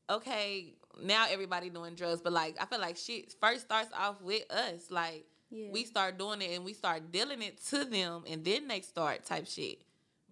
[0.09, 4.51] okay, now everybody doing drugs, but like, I feel like shit first starts off with
[4.51, 4.91] us.
[4.91, 5.71] Like, Yeah.
[5.73, 9.25] we start doing it and we start dealing it to them, and then they start
[9.25, 9.79] type shit.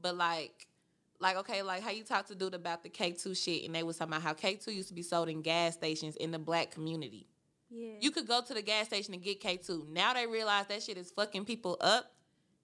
[0.01, 0.67] But like,
[1.21, 3.83] like okay, like how you talked to dude about the K two shit, and they
[3.83, 6.39] was talking about how K two used to be sold in gas stations in the
[6.39, 7.27] black community.
[7.71, 7.95] Yeah.
[8.01, 9.87] You could go to the gas station and get K two.
[9.91, 12.13] Now they realize that shit is fucking people up.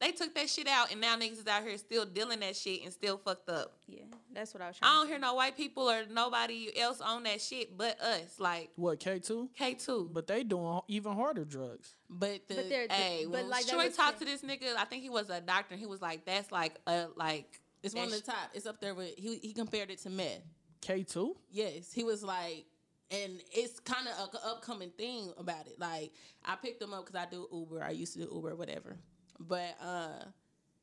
[0.00, 2.82] They took that shit out, and now niggas is out here still dealing that shit
[2.82, 3.74] and still fucked up.
[3.86, 4.02] yeah,
[4.34, 7.22] that's what I was trying I don't hear no white people or nobody else on
[7.22, 8.38] that shit but us.
[8.38, 9.48] Like What K two?
[9.56, 10.10] K two.
[10.12, 11.94] But they doing even harder drugs.
[12.10, 14.84] but the But they're Hey, but when like they Troy talked to this nigga, I
[14.84, 15.74] think he was a doctor.
[15.74, 18.50] And he was like, "That's like a like." it's one of the top.
[18.52, 19.36] It's up there with he.
[19.36, 20.40] He compared it to meth.
[20.80, 21.36] K two?
[21.50, 22.66] Yes, he was like,
[23.14, 25.78] and it's kind of an upcoming thing about it.
[25.78, 26.12] Like
[26.44, 27.82] I picked them up because I do Uber.
[27.82, 28.96] I used to do Uber, whatever.
[29.40, 30.24] But uh,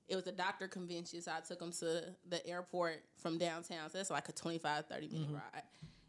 [0.07, 3.89] it was a doctor convention, so I took him to the airport from downtown.
[3.89, 5.63] So that's like a 25, 30 minute ride.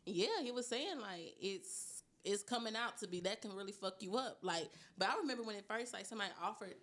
[0.04, 3.94] Yeah, he was saying like it's it's coming out to be that can really fuck
[4.00, 4.38] you up.
[4.42, 6.74] Like, but I remember when it first like somebody offered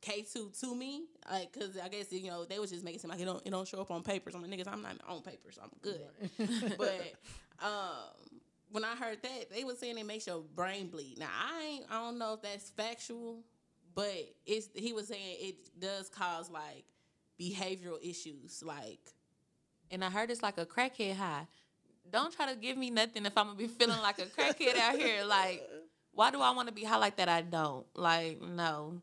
[0.00, 3.02] K two to me, like, cause I guess you know they was just making it
[3.02, 4.34] seem like it don't it don't show up on papers.
[4.34, 6.76] I'm like niggas, I'm not on papers, I'm good.
[6.78, 7.14] but
[7.62, 8.31] um,
[8.72, 11.18] when I heard that, they was saying it makes your brain bleed.
[11.18, 13.44] Now I ain't, I don't know if that's factual,
[13.94, 16.84] but it's he was saying it does cause like
[17.38, 19.00] behavioral issues, like
[19.90, 21.46] and I heard it's like a crackhead high.
[22.10, 24.96] Don't try to give me nothing if I'm gonna be feeling like a crackhead out
[24.96, 25.24] here.
[25.24, 25.62] Like,
[26.12, 27.28] why do I want to be high like that?
[27.28, 27.86] I don't.
[27.94, 29.02] Like, no.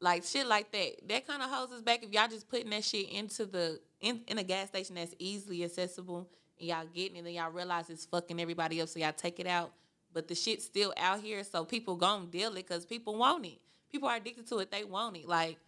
[0.00, 1.08] Like shit like that.
[1.08, 4.22] That kind of holds us back if y'all just putting that shit into the in,
[4.26, 6.28] in a gas station that's easily accessible
[6.62, 9.46] and y'all getting it and y'all realize it's fucking everybody up, so y'all take it
[9.46, 9.72] out.
[10.14, 13.58] But the shit's still out here, so people gonna deal it because people want it.
[13.90, 14.70] People are addicted to it.
[14.70, 15.28] They want it.
[15.28, 15.58] Like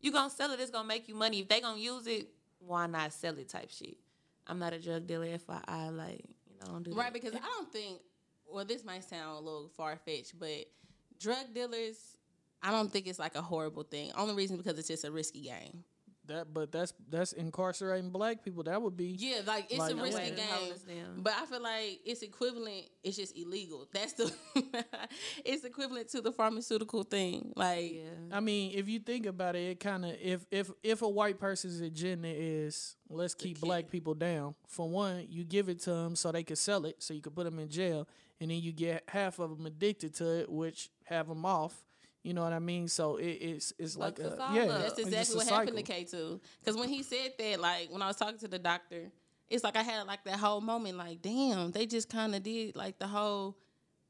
[0.00, 1.40] you gonna sell it, it's gonna make you money.
[1.40, 3.48] If they gonna use it, why not sell it?
[3.48, 3.96] Type shit.
[4.46, 5.26] I'm not a drug dealer.
[5.26, 6.96] FYI, like you know, don't do that.
[6.96, 7.22] right that.
[7.22, 8.00] because I don't think.
[8.52, 10.66] Well, this might sound a little far fetched, but
[11.20, 12.16] drug dealers,
[12.60, 14.10] I don't think it's like a horrible thing.
[14.16, 15.84] Only reason because it's just a risky game.
[16.30, 18.62] That but that's that's incarcerating black people.
[18.62, 20.74] That would be Yeah, like it's Like, a risky game.
[21.16, 22.84] But I feel like it's equivalent.
[23.02, 23.88] It's just illegal.
[23.92, 24.32] That's the.
[25.44, 27.52] it's equivalent to the pharmaceutical thing.
[27.56, 28.36] Like yeah.
[28.36, 31.40] I mean, if you think about it, it kind of if if if a white
[31.40, 34.54] person's agenda is let's keep black people down.
[34.68, 37.32] For one, you give it to them so they can sell it, so you can
[37.32, 38.06] put them in jail,
[38.40, 41.74] and then you get half of them addicted to it, which have them off.
[42.22, 42.86] You know what I mean?
[42.88, 44.66] So it, it's it's like Fucks a, yeah.
[44.66, 45.82] That's exactly a what happened to.
[45.82, 46.40] K two.
[46.62, 49.10] Because when he said that, like when I was talking to the doctor,
[49.48, 52.76] it's like I had like that whole moment, like damn, they just kind of did
[52.76, 53.56] like the whole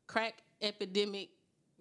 [0.09, 1.29] crack epidemic,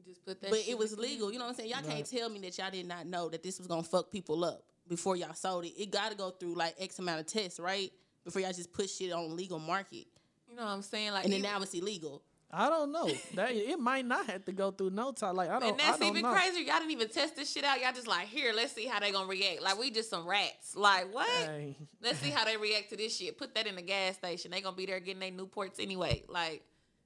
[0.05, 0.51] Just put that.
[0.51, 1.31] but it was in- legal.
[1.31, 1.69] You know what I'm saying?
[1.69, 1.89] Y'all Right.
[1.95, 4.63] can't tell me that y'all did not know that this was gonna fuck people up
[4.87, 5.73] before y'all sold it.
[5.81, 7.91] It got to go through like X amount of tests, right?
[8.23, 10.05] Before y'all just put shit on legal market,
[10.47, 11.11] You know what I'm saying?
[11.11, 12.21] Like, and then even- now it's illegal.
[12.51, 15.35] I don't know that it might not have to go through no time.
[15.35, 15.69] Like I don't.
[15.73, 16.33] and I that's don't even know.
[16.33, 16.61] crazier.
[16.63, 17.79] Y'all didn't even test this shit out.
[17.79, 19.61] Y'all just like, here, let's see how they gonna react.
[19.61, 20.75] Like we just some rats.
[20.75, 21.29] Like what?
[21.29, 23.37] Hey, Let's see how they react to this shit.
[23.37, 24.49] Put that in the gas station.
[24.49, 26.23] They gonna be there getting their Newports anyway.
[26.27, 26.63] Like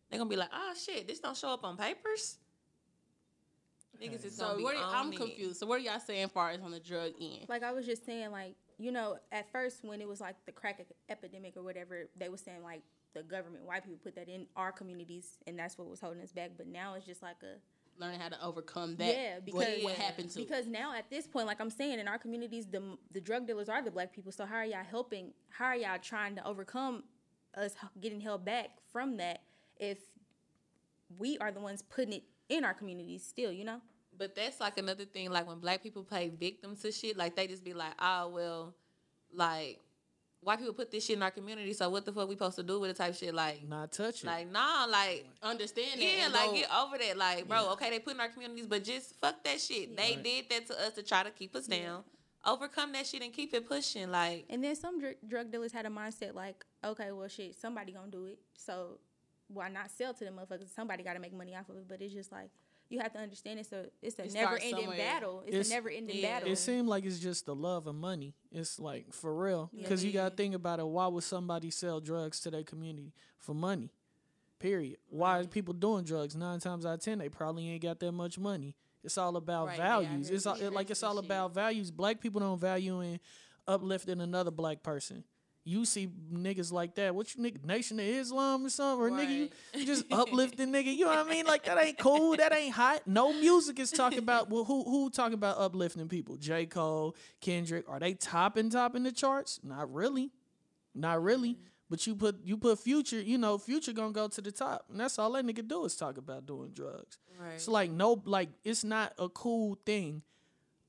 [0.10, 2.38] they gonna be like, oh shit, this don't show up on papers.
[4.02, 5.18] Niggas is So gonna be what are, on I'm it.
[5.18, 5.60] confused.
[5.60, 7.46] So what are y'all saying, far as on the drug end?
[7.50, 10.52] Like I was just saying, like you know, at first when it was like the
[10.52, 10.80] crack
[11.10, 12.82] epidemic or whatever, they were saying like
[13.14, 16.32] the government, white people put that in our communities, and that's what was holding us
[16.32, 16.52] back.
[16.58, 17.58] But now it's just like a
[18.00, 19.16] learning how to overcome that.
[19.16, 22.08] yeah, because what, what happened to because now at this point, like I'm saying, in
[22.08, 24.32] our communities, the the drug dealers are the black people.
[24.32, 25.34] So how are y'all helping?
[25.50, 27.04] How are y'all trying to overcome
[27.56, 29.42] us getting held back from that
[29.78, 30.00] if
[31.18, 33.52] we are the ones putting it in our communities still?
[33.52, 33.82] You know.
[34.16, 35.32] But that's like another thing.
[35.32, 38.76] Like when black people play victim to shit, like they just be like, "Oh well,
[39.34, 39.80] like
[40.44, 42.64] white people put this shit in our community, so what the fuck we supposed to
[42.64, 43.34] do with it?" Type shit.
[43.34, 44.28] Like, Not touch it.
[44.28, 46.02] like nah, like understand that.
[46.02, 47.18] yeah, and like go- get over that.
[47.18, 49.96] Like, bro, okay, they put in our communities, but just fuck that shit.
[49.98, 52.04] They did that to us to try to keep us down.
[52.46, 54.12] Overcome that shit and keep it pushing.
[54.12, 57.94] Like, And then some dr- drug dealers had a mindset like, okay, well, shit, somebody
[57.94, 59.00] gonna do it, so
[59.48, 60.70] why not sell to the motherfuckers?
[60.76, 61.88] Somebody got to make money off of it.
[61.88, 62.50] But it's just like
[62.94, 64.98] you have to understand it's a it's a It never ending somewhere.
[64.98, 65.42] battle.
[65.48, 66.34] It's, It's- a never ending yeah.
[66.40, 66.52] battle.
[66.52, 68.36] It seemed like it's just the love of money.
[68.52, 69.82] It's like for real, Yeah.
[69.84, 70.86] because you gotta think about it.
[70.86, 73.92] Why would somebody sell drugs to their community for money?
[74.60, 74.98] Period.
[75.10, 76.36] Why are people doing drugs?
[76.36, 78.76] Nine times out of ten, they probably ain't got that much money.
[79.04, 80.30] It's all about Right, values.
[80.30, 81.92] heard it's all, the like it's all and about values.
[81.92, 83.20] Black people don't value in
[83.68, 85.24] uplifting another black person.
[85.66, 87.16] You see niggas like that.
[87.16, 89.06] What you nigga Nation of Islam or something?
[89.06, 90.94] Or nigga, you, just uplifting nigga.
[90.94, 91.46] You know what I mean?
[91.46, 92.36] Like that ain't cool.
[92.36, 93.04] That ain't hot.
[93.06, 94.50] No music is talking about.
[94.50, 96.36] Well, who who talking about uplifting people?
[96.36, 97.86] J Cole, Kendrick.
[97.88, 99.62] Are they topping topping the charts?
[99.64, 100.32] Not really.
[100.94, 101.52] Not really.
[101.52, 101.58] Mm.
[101.90, 103.22] But you put you put Future.
[103.22, 105.96] You know, Future gonna go to the top, and that's all that nigga do is
[105.96, 107.20] talk about doing drugs.
[107.40, 107.54] right.
[107.54, 110.24] It's like no, like it's not a cool thing,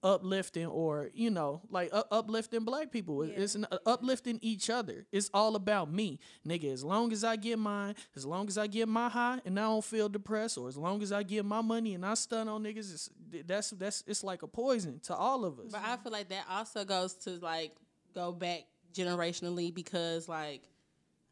[0.05, 3.23] uplifting or you know, like u- uplifting black people.
[3.23, 5.07] It- It's an, uh, uplifting each other.
[5.11, 6.73] It's all about me, nigga.
[6.73, 9.63] As long as I get mine, as long as I get my high and I
[9.63, 12.63] don't feel depressed, or as long as I get my money and I stun on
[12.63, 13.11] niggas, it's,
[13.47, 15.73] that's that's it's like a poison to all of us.
[15.73, 17.75] But I feel like that also goes to like
[18.15, 18.61] go back
[18.93, 20.63] generationally because like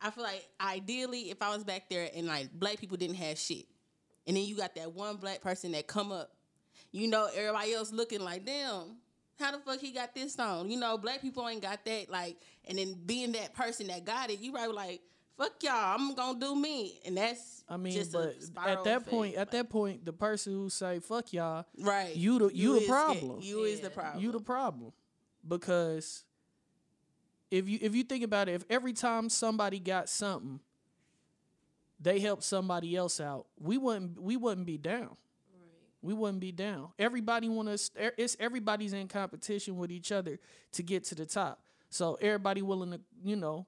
[0.00, 3.38] I feel like ideally if I was back there and like black people didn't have
[3.38, 3.66] shit,
[4.26, 6.32] and then you got that one black person that come up,
[6.92, 8.96] you know everybody else looking like damn.
[9.40, 10.70] How the fuck he got this on?
[10.70, 12.10] You know, black people ain't got that.
[12.10, 15.00] Like, and then being that person that got it, you probably like,
[15.36, 17.64] fuck y'all, I'm gonna do me, and that's.
[17.68, 21.64] I mean, but at that point, at that point, the person who say "fuck y'all,
[21.80, 22.14] right?
[22.14, 23.38] you the you, the is problem.
[23.40, 24.22] You is the problem.
[24.22, 24.92] You the problem.
[25.46, 26.24] Because
[27.50, 30.60] if you if you think about it, if every time somebody got something,
[31.98, 35.16] they helped somebody else out, we wouldn't we wouldn't be down.
[36.02, 36.88] We wouldn't be down.
[36.98, 38.12] Everybody want to.
[38.18, 40.38] It's everybody's in competition with each other
[40.72, 41.62] to get to the top.
[41.90, 43.66] So everybody willing to, you know,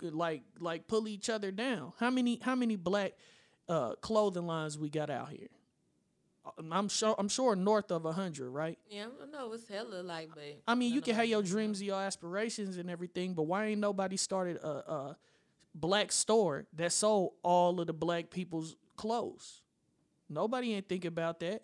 [0.00, 1.92] like like pull each other down.
[1.98, 3.12] How many how many black
[3.68, 5.48] uh, clothing lines we got out here?
[6.72, 8.78] I'm sure I'm sure north of a hundred, right?
[8.88, 12.00] Yeah, I know it's hella like, but I mean, you can have your dreams, your
[12.00, 15.16] aspirations, and everything, but why ain't nobody started a, a
[15.74, 19.62] black store that sold all of the black people's clothes?
[20.28, 21.62] Nobody ain't thinking about that.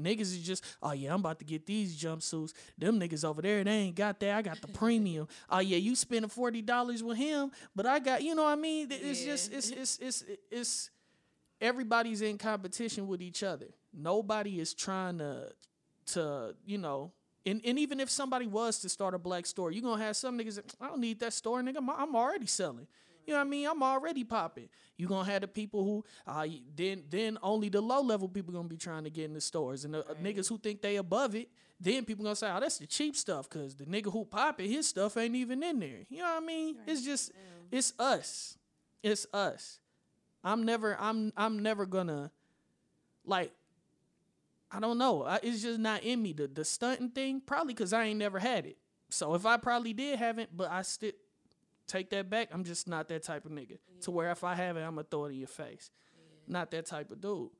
[0.00, 2.52] Niggas is just, oh yeah, I'm about to get these jumpsuits.
[2.78, 4.34] Them niggas over there, they ain't got that.
[4.36, 5.28] I got the premium.
[5.50, 8.56] Oh yeah, you spending forty dollars with him, but I got, you know what I
[8.56, 8.88] mean?
[8.90, 9.58] It's just, Yeah.
[9.58, 10.90] it's, it's, it's, it's,
[11.60, 13.66] everybody's in competition with each other.
[13.92, 15.52] Nobody is trying to,
[16.06, 17.12] to, you know,
[17.44, 20.38] and, and even if somebody was to start a black store, you're gonna have some
[20.38, 20.54] niggas.
[20.56, 21.76] that, I don't need that store, nigga.
[21.96, 22.86] I'm already selling.
[23.26, 23.66] You know what I mean?
[23.68, 24.68] I'm already popping.
[24.96, 28.68] You gonna have the people who, uh, then then only the low level people gonna
[28.68, 31.34] be trying to get in the stores, and the uh, niggas who think they above
[31.34, 31.48] it,
[31.80, 34.88] then people gonna say, oh, that's the cheap stuff, cause the nigga who popping his
[34.88, 36.06] stuff ain't even in there.
[36.08, 36.76] You know what I mean?
[36.86, 37.32] It's just,
[37.70, 38.58] it's us,
[39.02, 39.78] it's us.
[40.44, 42.30] I'm never, I'm, I'm never gonna,
[43.24, 43.52] like,
[44.70, 45.24] I don't know.
[45.24, 46.32] I, it's just not in me.
[46.32, 48.78] The the stunting thing, probably because I ain't never had it.
[49.10, 51.12] So if I probably did have it, but I still
[51.86, 52.48] take that back.
[52.52, 53.78] I'm just not that type of nigga.
[54.02, 55.90] To where if I have it, I'm gonna throw it in your face.
[56.46, 57.50] Not that type of dude.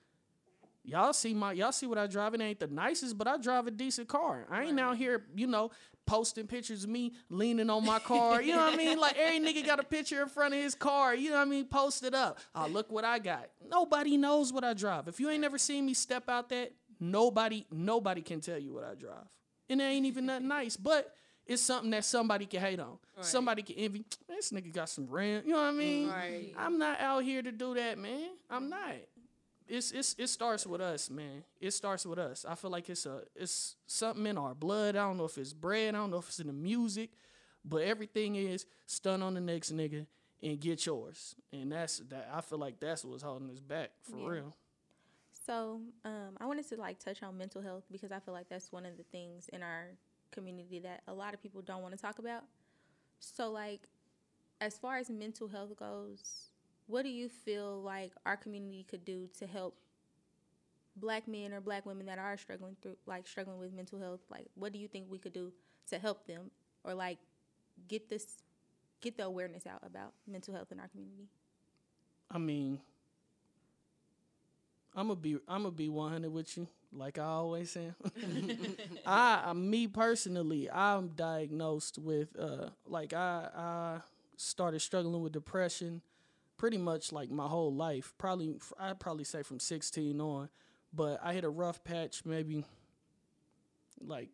[0.84, 2.34] Y'all see my y'all see what I drive.
[2.34, 4.46] It ain't the nicest, but I drive a decent car.
[4.50, 5.70] I ain't out here, you know,
[6.06, 8.42] posting pictures of me leaning on my car.
[8.42, 8.98] You know what I mean?
[8.98, 11.14] Like every nigga got a picture in front of his car.
[11.14, 11.66] You know what I mean?
[11.66, 12.38] Post it up.
[12.54, 13.48] Oh, look what I got.
[13.70, 15.06] Nobody knows what I drive.
[15.06, 18.84] If you ain't never seen me step out that, nobody, nobody can tell you what
[18.84, 19.26] I drive.
[19.68, 21.14] And it ain't even nothing nice, but
[21.46, 22.98] it's something that somebody can hate on.
[23.20, 24.04] Somebody can envy.
[24.28, 25.44] This nigga got some rent.
[25.46, 26.08] You know what I mean?
[26.08, 26.52] Right.
[26.56, 28.30] I'm not out here to do that, man.
[28.50, 28.94] I'm not.
[29.68, 31.44] It's it's it starts with us, man.
[31.60, 32.44] It starts with us.
[32.48, 34.96] I feel like it's a it's something in our blood.
[34.96, 35.94] I don't know if it's bread.
[35.94, 37.10] I don't know if it's in the music,
[37.64, 40.06] but everything is stun on the next nigga
[40.42, 41.36] and get yours.
[41.52, 42.28] And that's that.
[42.34, 44.28] I feel like that's what's holding us back for Yeah.
[44.28, 44.56] real.
[45.46, 48.70] So, um, I wanted to like touch on mental health because I feel like that's
[48.72, 49.86] one of the things in our
[50.32, 52.44] community that a lot of people don't want to talk about.
[53.20, 53.82] So, like,
[54.60, 56.50] as far as mental health goes,
[56.86, 59.76] what do you feel like our community could do to help
[60.96, 64.20] black men or black women that are struggling through like struggling with mental health?
[64.30, 65.52] Like what do you think we could do
[65.90, 66.50] to help them
[66.84, 67.18] or like
[67.88, 68.26] get this
[69.00, 71.28] get the awareness out about mental health in our community?
[72.30, 72.80] I mean,
[74.94, 77.92] I'm gonna be I'm gonna be 100 with you, like I always say.
[79.06, 84.00] I, me personally, I'm diagnosed with uh, like I I
[84.36, 86.02] started struggling with depression,
[86.56, 88.12] pretty much like my whole life.
[88.18, 90.48] Probably I'd probably say from 16 on,
[90.92, 92.64] but I hit a rough patch maybe
[94.00, 94.30] like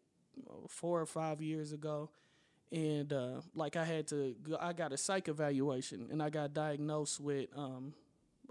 [0.69, 2.11] four or five years ago
[2.73, 6.53] and uh, like I had to, go, I got a psych evaluation, and I got
[6.53, 7.95] diagnosed with um,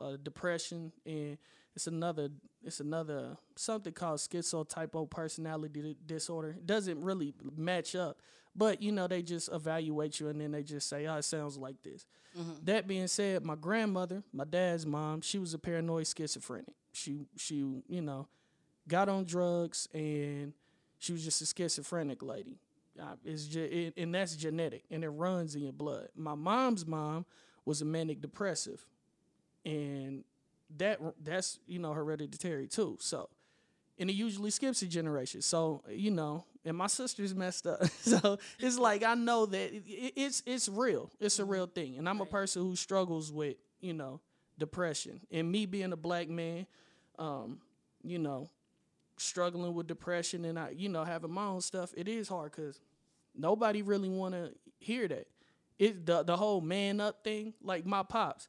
[0.02, 1.38] uh, depression, and
[1.78, 2.30] it's another,
[2.66, 6.50] it's another something called schizotypal personality disorder.
[6.50, 8.20] It doesn't really match up,
[8.56, 11.58] but you know they just evaluate you, and then they just say, "Oh, it sounds
[11.58, 12.06] like this."
[12.38, 12.66] Mm-hmm.
[12.66, 16.76] That being said, my grandmother, my dad's mom, she was a paranoid schizophrenic.
[16.92, 18.28] She, she, you know,
[18.88, 20.54] got on drugs, and
[21.00, 22.60] she was just a schizophrenic lady
[23.26, 26.10] it's just, it, and that's genetic, and it runs in your blood.
[26.16, 27.26] My mom's mom
[27.66, 28.86] was a manic depressive,
[29.66, 30.24] and
[30.78, 32.98] that that's you know hereditary too.
[33.00, 33.30] So,
[33.98, 35.42] and it usually skips a generation.
[35.42, 37.86] So you know, and my sister's messed up.
[38.02, 39.84] so it's like I know that it,
[40.16, 41.12] it's it's real.
[41.20, 44.20] It's a real thing, and I'm a person who struggles with you know
[44.58, 46.68] depression, and me being a black man,
[47.18, 47.60] um,
[48.04, 48.50] you know,
[49.18, 52.80] struggling with depression and I, you know, having my own stuff, it is hard because
[53.36, 55.28] nobody really want to hear that.
[55.80, 58.48] It the the whole man up thing, like my pops.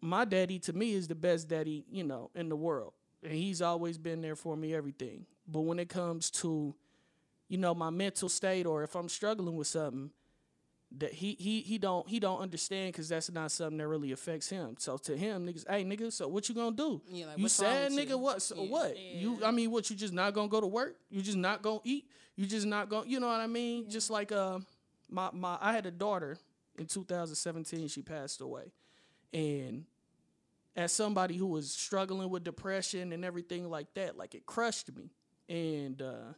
[0.00, 2.92] My daddy to me is the best daddy, you know, in the world.
[3.22, 5.26] And he's always been there for me everything.
[5.46, 6.74] But when it comes to
[7.48, 10.10] you know, my mental state or if I'm struggling with something,
[10.96, 14.48] that he he he don't he don't understand because that's not something that really affects
[14.48, 14.74] him.
[14.78, 17.02] So to him, niggas, hey nigga, so what you gonna do?
[17.10, 18.10] Yeah, like, you sad nigga?
[18.10, 18.18] You?
[18.18, 18.40] What?
[18.40, 18.96] So yeah, what?
[18.96, 19.20] Yeah.
[19.20, 19.38] You?
[19.44, 19.90] I mean, what?
[19.90, 20.96] You just not gonna go to work?
[21.10, 22.06] You just not gonna eat?
[22.36, 23.06] You just not gonna?
[23.06, 23.90] You know what I mean?
[23.90, 24.60] Just like uh,
[25.10, 26.38] my my I had a daughter
[26.78, 27.88] in 2017.
[27.88, 28.72] She passed away,
[29.32, 29.84] and
[30.76, 35.10] as somebody who was struggling with depression and everything like that, like it crushed me,
[35.48, 36.00] and.
[36.02, 36.32] uh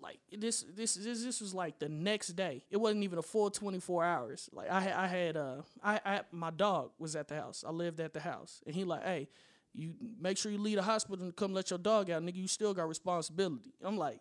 [0.00, 2.62] like this this this this was like the next day.
[2.70, 4.50] It wasn't even a full 24 hours.
[4.52, 7.64] Like I I had uh I, I my dog was at the house.
[7.66, 8.62] I lived at the house.
[8.66, 9.28] And he like, "Hey,
[9.72, 12.36] you make sure you leave the hospital and come let your dog out, nigga.
[12.36, 14.20] You still got responsibility." I'm like.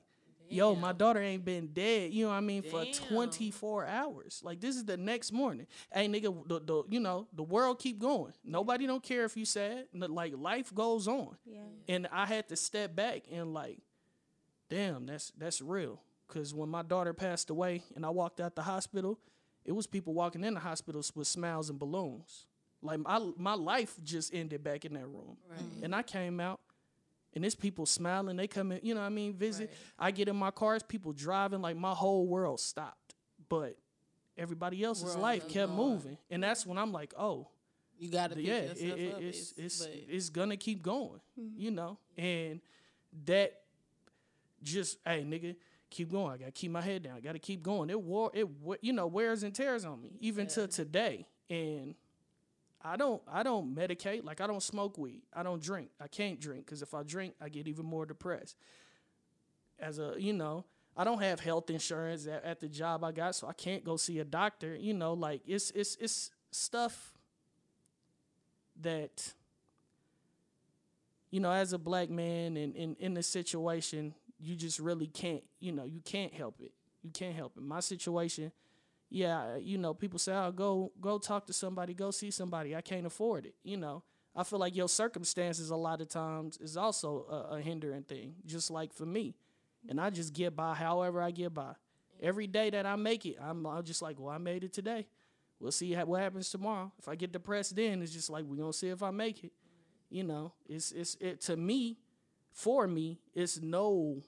[0.54, 2.72] "Yo, my daughter ain't been dead, you know what I mean, Damn.
[2.72, 4.42] for 24 hours.
[4.44, 5.68] Like this is the next morning.
[5.92, 8.34] Hey, nigga, the, the you know, the world keep going.
[8.44, 9.86] Nobody don't care if you sad.
[9.94, 11.38] Like life goes on.
[11.46, 11.60] Yeah.
[11.88, 13.80] And I had to step back and like
[14.70, 16.02] damn, that's that's real.
[16.28, 19.20] Cause when my daughter passed away and I walked out the hospital,
[19.66, 22.48] it was people walking in the hospitals with smiles and balloons.
[22.82, 25.60] Like my my life just ended back in that room, right.
[25.84, 26.60] and I came out,
[27.36, 28.38] and it's people smiling.
[28.38, 29.34] They come in, you know what I mean.
[29.34, 29.70] Visit.
[29.70, 30.08] Right.
[30.08, 31.62] I get in my cars, people driving.
[31.62, 33.16] Like my whole world stopped,
[33.50, 33.78] but
[34.38, 35.78] everybody else's world life kept on.
[35.78, 37.48] moving, and that's when I'm like, oh,
[37.98, 41.60] you got to yeah, it, it, it's it's it's, it's gonna keep going, mm-hmm.
[41.60, 42.62] you know, and
[43.26, 43.62] that
[44.64, 45.56] just hey nigga
[45.90, 48.48] keep going i gotta keep my head down i gotta keep going it war it
[48.82, 50.50] you know wears and tears on me even yeah.
[50.50, 51.94] to today and
[52.84, 56.40] i don't i don't medicate like i don't smoke weed i don't drink i can't
[56.40, 58.56] drink because if i drink i get even more depressed
[59.80, 60.66] as a you know
[60.96, 63.98] i don't have health insurance at, at the job i got so i can't go
[63.98, 67.14] see a doctor you know like it's it's it's stuff
[68.82, 69.34] that
[71.32, 75.44] you know as a black man and in in the situation you just really can't,
[75.60, 76.74] you know, you can't help it.
[77.02, 77.64] You can't help it.
[77.64, 78.52] My situation,
[79.14, 82.76] yeah, uh, you know, people say, "Oh, go go talk to somebody, go see somebody."
[82.76, 84.02] I can't afford it, you know.
[84.36, 88.34] I feel like your circumstances a lot of times is also a, a hindering thing,
[88.48, 89.36] just like for me.
[89.88, 91.76] And I just get by however I get by.
[92.24, 95.06] Every day that I make it, I'm, I'm just like, well, I made it today.
[95.60, 96.92] We'll see what happens tomorrow.
[96.98, 99.52] If I get depressed, then it's just like we're gonna see if I make it.
[100.10, 102.00] You know, it's it's it to me,
[102.52, 104.24] for me, it's no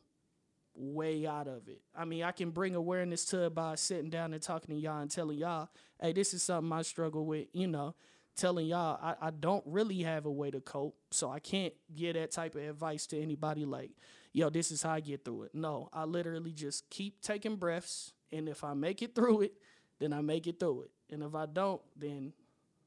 [0.75, 1.81] way out of it.
[1.95, 5.01] I mean, I can bring awareness to it by sitting down and talking to y'all
[5.01, 5.69] and telling y'all,
[6.01, 7.95] hey, this is something I struggle with, you know,
[8.35, 10.97] telling y'all I, I don't really have a way to cope.
[11.11, 13.91] So I can't give that type of advice to anybody like,
[14.33, 15.55] yo, this is how I get through it.
[15.55, 18.13] No, I literally just keep taking breaths.
[18.31, 19.53] And if I make it through it,
[19.99, 20.91] then I make it through it.
[21.09, 22.33] And if I don't, then,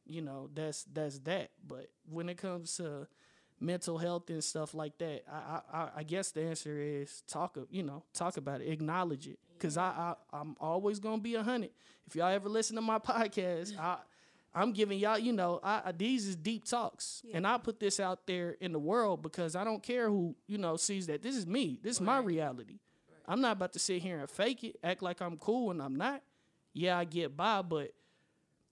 [0.06, 1.50] you know, that's that's that.
[1.66, 3.06] But when it comes to
[3.60, 7.56] mental health and stuff like that, I I, I guess the answer is talk.
[7.70, 11.42] You know, talk about it, acknowledge it, because I, I I'm always gonna be a
[11.42, 11.70] hundred.
[12.06, 13.98] If y'all ever listen to my podcast, I
[14.54, 18.00] I'm giving y'all, you know, I, I these is deep talks, and I put this
[18.00, 21.22] out there in the world because I don't care who you know sees that.
[21.22, 21.78] This is me.
[21.82, 22.78] This is my reality.
[23.26, 25.96] I'm not about to sit here and fake it, act like I'm cool when I'm
[25.96, 26.22] not.
[26.72, 27.92] Yeah, I get by, but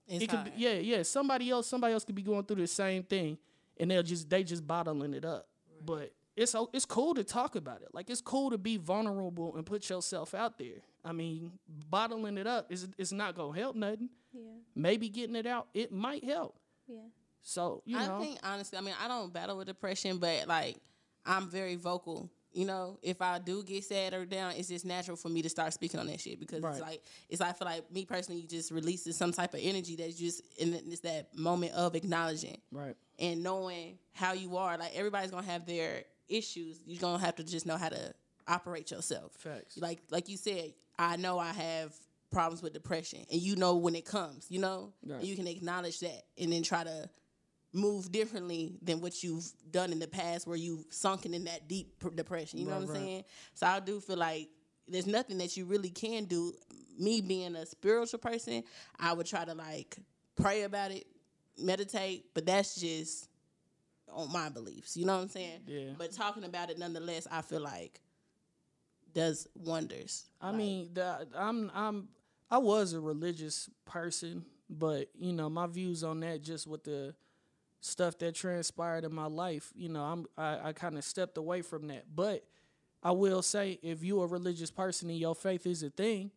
[0.07, 0.55] It's it could hard.
[0.55, 1.03] be, yeah, yeah.
[1.03, 3.37] Somebody else, somebody else could be going through the same thing,
[3.79, 5.47] and they'll just they just bottling it up.
[5.85, 7.89] But it's it's cool to talk about it.
[7.93, 10.81] Like it's cool to be vulnerable and put yourself out there.
[11.03, 11.51] I mean,
[11.89, 14.09] bottling it up is it's not gonna help nothing.
[14.33, 14.41] Yeah.
[14.75, 16.59] Maybe getting it out, it might help.
[16.87, 16.99] Yeah.
[17.41, 20.77] So you I know, think honestly, I mean, I don't battle with depression, but like
[21.25, 22.29] I'm very vocal.
[22.53, 25.49] You know, if I do get sad or down, it's just natural for me to
[25.49, 26.71] start speaking on that shit because Right.
[26.73, 30.15] it's like it's I feel like me personally just releases some type of energy that's
[30.15, 32.95] just and it's that moment of acknowledging right?
[33.19, 34.77] and knowing how you are.
[34.77, 36.79] Like everybody's gonna have their issues.
[36.85, 38.13] You're gonna have to just know how to
[38.47, 39.33] operate yourself.
[39.33, 39.77] Facts.
[39.77, 41.93] Like like you said, I know I have
[42.31, 44.47] problems with depression, and you know when it comes.
[44.49, 45.19] You know, Right.
[45.19, 47.09] and you can acknowledge that, and then try to
[47.77, 51.99] move differently than what you've done in the past, where you've sunken in that deep
[51.99, 52.59] pr- depression.
[52.59, 53.01] You know Right, what I'm right.
[53.03, 53.23] saying?
[53.53, 54.49] So I do feel like
[54.87, 56.53] there's nothing that you really can do.
[56.99, 58.63] Me being a spiritual person,
[58.99, 59.97] I would try to like
[60.35, 61.05] pray about it,
[61.59, 63.29] meditate, but that's just
[64.11, 64.97] on my beliefs.
[64.97, 65.61] You know what I'm saying?
[65.67, 65.89] Yeah.
[65.97, 68.01] But talking about it nonetheless, I feel like
[69.13, 70.25] does wonders.
[70.41, 72.07] I Like, mean, the, I'm I'm
[72.49, 77.13] I was a religious person, but you know, my views on that just with the
[77.79, 81.61] stuff that transpired in my life, you know, I'm I, I kind of stepped away
[81.61, 82.05] from that.
[82.13, 82.43] But
[83.03, 86.31] I will say, if you are a religious person and your faith is a thing,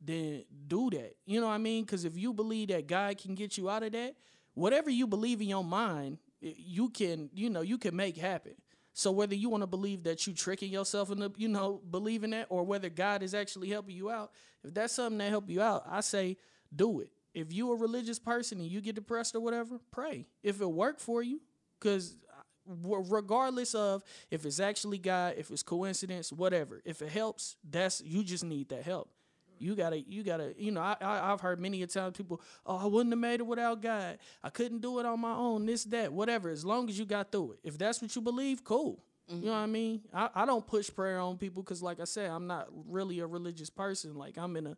[0.00, 1.16] then do that.
[1.24, 1.84] You know what I mean?
[1.84, 4.14] Because if you believe that God can get you out of that,
[4.52, 8.52] whatever you believe in your mind, you can, you know, you can make happen.
[8.92, 12.46] So whether you want to believe that you tricking yourself into, you know, believing that,
[12.48, 14.30] or whether God is actually helping you out,
[14.62, 16.36] if that's something that help you out, I say
[16.74, 17.10] do it.
[17.34, 20.26] If you a religious person and you get depressed or whatever, pray.
[20.42, 21.40] If it worked for you,
[21.80, 27.56] because uh, regardless of if it's actually God, if it's coincidence, whatever, if it helps,
[27.68, 29.10] that's you just need that help.
[29.58, 30.80] You gotta, you gotta, you know.
[30.80, 33.80] I, I I've heard many a time people, oh, I wouldn't have made it without
[33.80, 34.18] God.
[34.42, 35.66] I couldn't do it on my own.
[35.66, 36.50] This, that, whatever.
[36.50, 39.02] As long as you got through it, if that's what you believe, cool.
[39.28, 39.48] You know mm-hmm.
[39.48, 40.00] what I mean?
[40.12, 43.26] I, I don't push prayer on people because, like I said, I'm not really a
[43.26, 44.16] religious person.
[44.16, 44.76] Like I'm in a,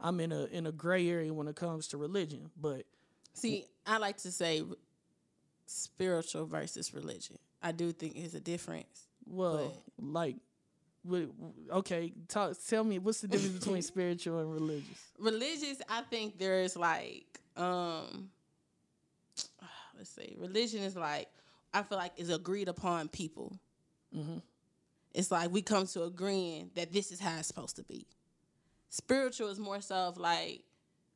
[0.00, 2.50] I'm in a in a gray area when it comes to religion.
[2.60, 2.84] But
[3.34, 4.62] see, I like to say
[5.66, 7.38] spiritual versus religion.
[7.62, 9.08] I do think it's a difference.
[9.26, 10.36] well, like,
[11.72, 14.98] okay, talk, tell me what's the difference between spiritual and religious?
[15.18, 18.30] religious i think there's like um
[19.96, 21.26] let's see religion is like
[21.74, 23.58] i feel like is agreed upon people
[25.12, 28.06] it's like we come to agreeing that this is how it's supposed to be
[28.88, 30.62] spiritual is more so of like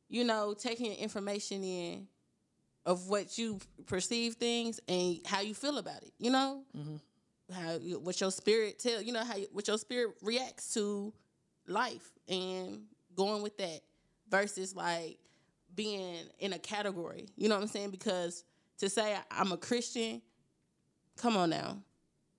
[0.08, 2.06] you know taking information in
[2.84, 6.96] of what you perceive things and how you feel about it you know mm-hmm.
[7.54, 11.12] how what your spirit tell you know how what your spirit reacts to
[11.66, 12.82] life and
[13.14, 13.80] going with that
[14.28, 15.18] versus like
[15.74, 17.26] being in a category.
[17.36, 17.90] You know what I'm saying?
[17.90, 18.44] Because
[18.78, 20.22] to say I'm a Christian,
[21.16, 21.78] come on now.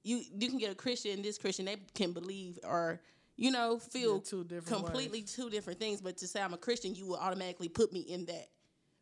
[0.03, 2.99] You you can get a Christian and this Christian they can believe or
[3.35, 6.01] you know feel Yeah, two different completely two different things.
[6.01, 8.47] But to say I'm a Christian, you will automatically put me in that.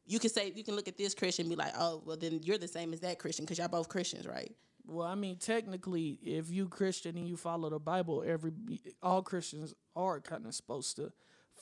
[0.06, 2.40] You can say you can look at this Christian and be like, oh well, then
[2.44, 4.54] you're the same as that Christian because y'all both Christians, right?
[4.86, 8.52] Well, I mean, technically, if you Christian and you follow the Bible, every
[9.04, 11.12] all Christians are kind of supposed to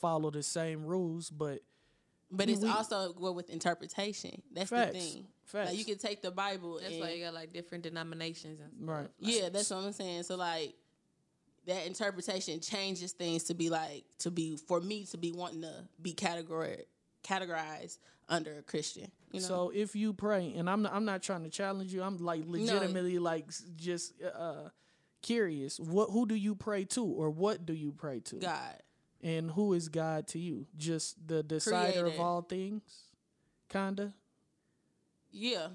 [0.00, 1.60] follow the same rules, but
[2.30, 4.40] But it's we- also well with interpretation.
[4.52, 4.92] That's Facts.
[4.94, 5.26] the thing.
[5.44, 5.70] Facts.
[5.70, 8.70] Like you can take the Bible That's and why you got like different denominations and
[8.72, 8.88] stuff.
[8.88, 10.22] right, Yeah, that's what I'm saying.
[10.22, 10.74] So like
[11.66, 15.84] that interpretation changes things to be like to be for me to be wanting to
[16.00, 16.84] be category
[17.22, 17.98] categorized
[18.28, 19.10] under a Christian.
[19.32, 19.46] You know?
[19.46, 22.42] So if you pray, and I'm not, I'm not trying to challenge you, I'm like
[22.46, 23.46] legitimately like
[23.76, 24.68] just uh
[25.22, 25.78] curious.
[25.78, 28.76] What who do you pray to, or what do you pray to, God.
[29.22, 30.66] and who is God to you?
[30.76, 32.82] Just the decider of all things,
[33.68, 34.14] kinda.
[35.30, 35.68] Yeah.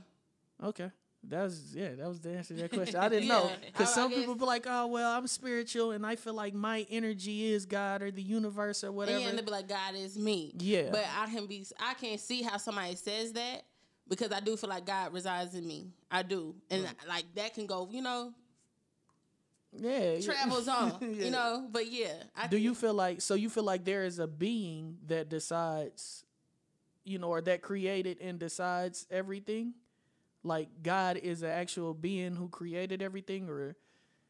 [0.64, 0.92] Okay.
[1.30, 1.96] That was yeah.
[1.96, 2.96] That was the answer to that question.
[2.98, 6.16] I didn't know because some guess- people be like, "Oh well, I'm spiritual and I
[6.16, 9.52] feel like my energy is God or the universe or whatever." yeah, and they be
[9.52, 10.54] like, God is me.
[10.60, 10.90] Yeah.
[10.92, 13.64] But I can be I can't see how somebody says that
[14.08, 15.88] because I do feel like God resides in me.
[16.12, 16.54] I do.
[16.70, 18.34] And like that can go, you know,
[19.78, 20.98] yeah, travels on.
[21.02, 21.08] Yeah.
[21.26, 22.14] You know, but yeah.
[22.36, 23.34] I Do can- you feel like so?
[23.36, 26.24] You feel like there is a being that decides,
[27.04, 29.74] you know, or that created and decides everything.
[30.46, 33.76] Like God is an actual being who created everything, or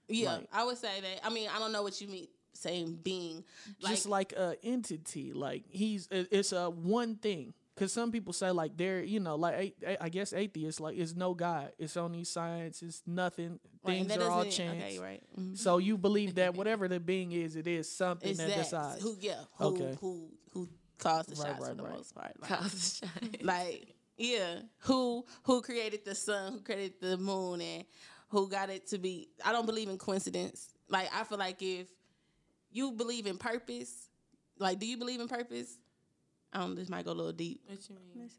[0.08, 1.26] Yeah, like- I would say that.
[1.26, 3.44] I mean, I don't know what you mean saying being.
[3.82, 5.34] Like, just like a entity.
[5.34, 7.54] Like he's it's a one thing.
[7.76, 11.34] Because some people say like they're you know like I guess atheists like it's no
[11.34, 13.60] God, it's only science, it's nothing.
[13.84, 14.82] Right, Things are all chance.
[14.82, 15.22] Okay, right.
[15.38, 15.58] Mhm.
[15.58, 19.02] So you believe that whatever the being is, it is something It's that, that decides.
[19.04, 19.98] who yeah who Okay.
[20.00, 21.92] who who calls the Right, shots for the right.
[21.92, 22.32] most part.
[22.40, 23.42] Like, Cause a shot.
[23.44, 24.60] like yeah.
[24.80, 27.86] Who who created the sun who created the moon and
[28.30, 30.74] who got it to be i don't believe in coincidence.
[30.90, 31.88] Like i feel like if
[32.72, 34.10] you believe in purpose
[34.60, 35.78] like do you believe in purpose?
[36.54, 37.62] I don't this might go a little deep.
[37.68, 38.30] What you mean?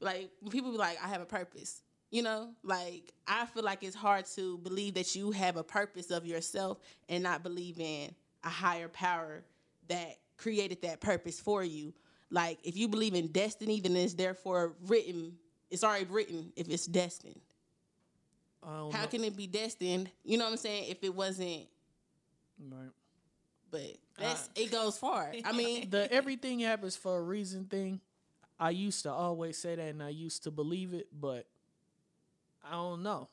[0.00, 2.48] like when people be like i have a purpose you know?
[2.62, 6.78] Like i feel like it's hard to believe that you have a purpose of yourself
[7.08, 8.14] and not believe in
[8.44, 9.42] a higher power
[9.88, 11.92] that created that purpose for you
[12.30, 15.36] like if you believe in destiny then it's therefore written
[15.70, 17.40] it's already written if it's destined
[18.64, 19.06] how know.
[19.08, 21.66] can it be destined you know what i'm saying if it wasn't
[22.60, 22.90] Right.
[23.70, 28.00] but that's it goes far i mean the everything happens for a reason thing.
[28.60, 31.46] I used to always say that, and I used to believe it, but
[32.64, 33.28] I don't know.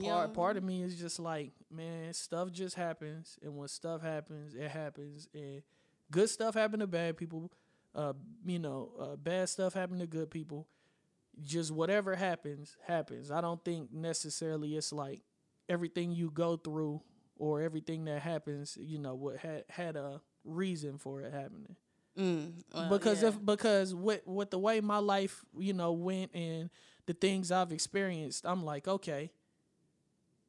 [0.00, 4.00] Part know, part of me is just like, man, stuff just happens, and when stuff
[4.00, 5.62] happens, it happens, and
[6.10, 7.50] good stuff happen to bad people.
[7.98, 8.12] Uh,
[8.46, 10.68] you know, uh, bad stuff happen to good people.
[11.42, 13.30] Just whatever happens, happens.
[13.30, 15.22] I don't think necessarily it's like
[15.68, 17.02] everything you go through
[17.36, 21.76] or everything that happens, you know, what had had a reason for it happening
[22.18, 23.28] mm, well, because yeah.
[23.28, 26.70] if because with with the way my life you know went and
[27.06, 29.30] the things I've experienced, I'm like okay.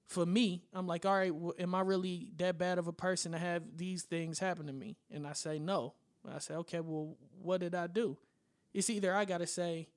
[0.07, 3.33] For me, I'm like, all right, well, am I really that bad of a person
[3.33, 4.97] to have these things happen to me?
[5.11, 5.93] And I say no.
[6.27, 8.17] I say, okay, well, what did I do?
[8.73, 9.87] It's either I gotta say,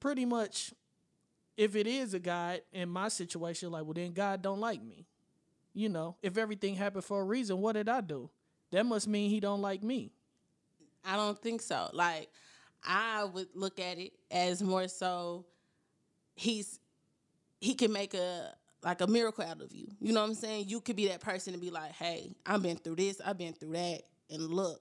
[0.00, 0.72] pretty much,
[1.56, 5.06] if it is a God in my situation, like, well, then God don't like me.
[5.74, 8.30] You know, if everything happened for a reason, what did I do?
[8.70, 10.12] That must mean he don't like me.
[11.04, 11.88] I don't think so.
[11.92, 12.28] Like
[12.84, 15.46] I would look at it as more so
[16.34, 16.78] he's
[17.60, 19.88] he can make a like a miracle out of you.
[20.00, 20.66] You know what I'm saying?
[20.68, 23.52] You could be that person to be like, "Hey, I've been through this, I've been
[23.52, 24.80] through that, and look."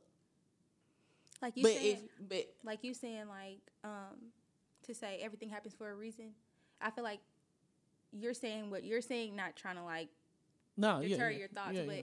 [1.42, 4.32] Like you but saying, but like you saying, like um,
[4.84, 6.32] to say everything happens for a reason.
[6.82, 7.20] I feel like
[8.12, 10.10] you're saying what you're saying, not trying to like
[10.78, 12.02] No, yeah, deter yeah, your thoughts, yeah, but yeah.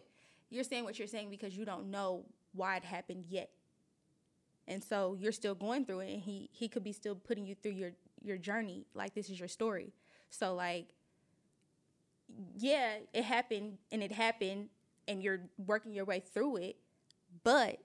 [0.50, 3.50] you're saying what you're saying because you don't know why it happened yet.
[4.66, 7.54] And so you're still going through it and he he could be still putting you
[7.54, 9.92] through your your journey like this is your story.
[10.30, 10.94] So like
[12.56, 14.68] yeah, it happened and it happened
[15.06, 16.76] and you're working your way through it,
[17.42, 17.78] but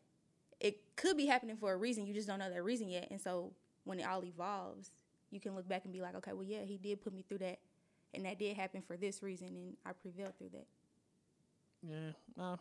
[0.59, 2.05] it could be happening for a reason.
[2.05, 3.07] You just don't know that reason yet.
[3.11, 3.53] And so
[3.85, 4.91] when it all evolves,
[5.31, 7.39] you can look back and be like, okay, well, yeah, he did put me through
[7.39, 7.59] that.
[8.13, 9.47] And that did happen for this reason.
[9.49, 10.67] And I prevailed through that.
[11.81, 12.57] Yeah, uh,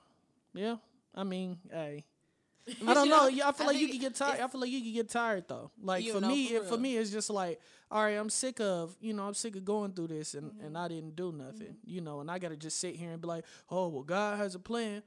[0.55, 0.77] yeah.
[1.15, 2.05] I mean, hey,
[2.87, 3.29] I don't know.
[3.29, 4.41] Yeah, I feel I like you think can get tired.
[4.41, 5.71] I feel like you can get tired though.
[5.83, 8.61] Like for know, me, for it, for me, it's just like, all right, I'm sick
[8.61, 10.67] of, you know, I'm sick of going through this, and Mm-hmm.
[10.67, 13.21] and I didn't do nothing, you know, and I got to just sit here and
[13.21, 15.03] be like, oh well, God has a plan.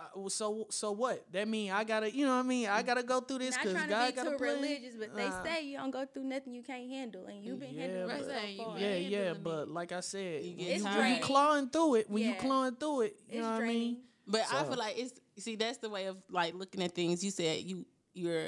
[0.00, 1.24] Uh, so so what?
[1.32, 2.68] That mean I gotta, you know what I mean?
[2.68, 4.54] I gotta go through this Not because trying God to be got a too plan.
[4.54, 5.42] religious, but they Nah.
[5.42, 7.26] say you don't go through nothing you can't handle.
[7.26, 8.74] And you've been Yeah, handling but- it so far.
[8.78, 11.68] been- Yeah, yeah, but like I said, You when get you, It's when you clawing
[11.70, 12.36] through it, when you Yeah.
[12.40, 14.02] clawing through it, you It's know what I mean?
[14.26, 17.24] But I feel like it's see that's the way of like looking at things.
[17.24, 17.84] You said you
[18.14, 18.44] you're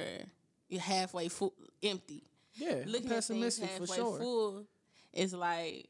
[0.68, 2.22] you're halfway full empty.
[2.54, 4.18] Yeah, Looking pessimistic at for things halfway sure.
[4.18, 4.66] full
[5.12, 5.88] is like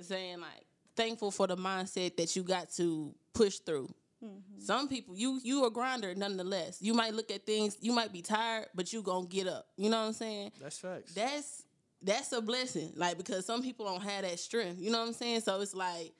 [0.00, 3.92] saying like thankful for the mindset that you got to push through.
[4.24, 4.60] Mm-hmm.
[4.60, 6.82] Some people you you a grinder nonetheless.
[6.82, 9.66] You might look at things, you might be tired, but you gonna get up.
[9.76, 10.52] You know what I'm saying?
[10.60, 11.14] That's facts.
[11.14, 11.62] That's
[12.02, 12.92] that's a blessing.
[12.96, 14.80] Like because some people don't have that strength.
[14.80, 15.40] You know what I'm saying?
[15.42, 16.12] So it's like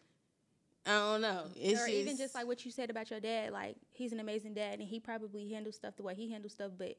[0.87, 1.45] I don't know.
[1.57, 4.55] It's or even just like what you said about your dad, like he's an amazing
[4.55, 6.97] dad and he probably handles stuff the way he handles stuff, but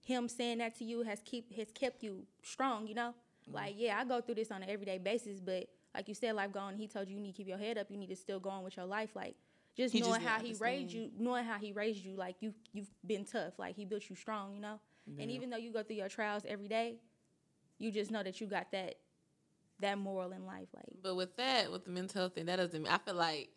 [0.00, 3.14] him saying that to you has keep has kept you strong, you know?
[3.44, 3.54] Mm-hmm.
[3.54, 6.52] Like, yeah, I go through this on an everyday basis, but like you said, life
[6.52, 8.40] going, he told you you need to keep your head up, you need to still
[8.40, 9.10] go on with your life.
[9.14, 9.36] Like
[9.78, 12.52] just He knowing didn't how he raised you, knowing how he raised you, like you
[12.72, 13.58] you've been tough.
[13.58, 14.80] Like he built you strong, you know?
[15.18, 16.96] And even though you go through your trials every day,
[17.78, 18.96] you just know that you got that
[19.80, 20.68] that moral in life.
[20.74, 22.82] Like But with that, with the mental health thing, that doesn't.
[22.82, 23.50] mean I feel like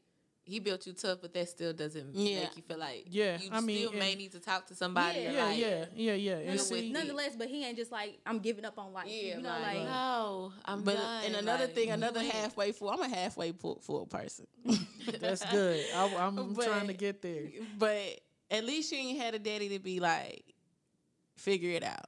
[0.43, 2.41] he built you tough, but that still doesn't Yeah.
[2.41, 5.19] make you feel like Yeah, You I mean, still may need to talk to somebody.
[5.21, 5.31] Yeah.
[5.31, 6.51] Yeah, like, yeah, yeah, yeah.
[6.51, 9.05] And see, nonetheless, but he ain't just like I'm giving up on life.
[9.07, 11.23] Yeah, you know, like, like no, I'm But done.
[11.25, 12.29] and another like, thing, another win.
[12.31, 12.89] halfway full.
[12.89, 14.47] I'm a halfway full, full person.
[15.19, 15.85] that's good.
[15.95, 17.43] I, I'm But- trying to get there.
[17.77, 18.19] But
[18.49, 20.43] at least you ain't had a daddy to be like,
[21.37, 22.07] figure it out.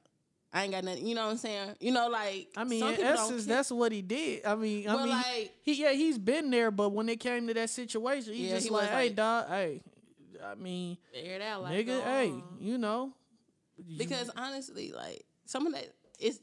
[0.55, 1.07] I ain't got nothing.
[1.07, 1.75] You know what I'm saying?
[1.79, 4.45] You know, like I mean, in essence, that's what he did.
[4.45, 7.47] I mean, I Well, mean, like- he yeah, he's been there, but when it came
[7.47, 9.81] to that situation, he Yeah, just he was like, "Hey, like- dog, hey,
[10.45, 12.43] I mean, Figure it out, like nigga, hey, on.
[12.59, 13.13] you know,
[13.97, 15.87] because honestly, like some of that
[16.19, 16.39] is,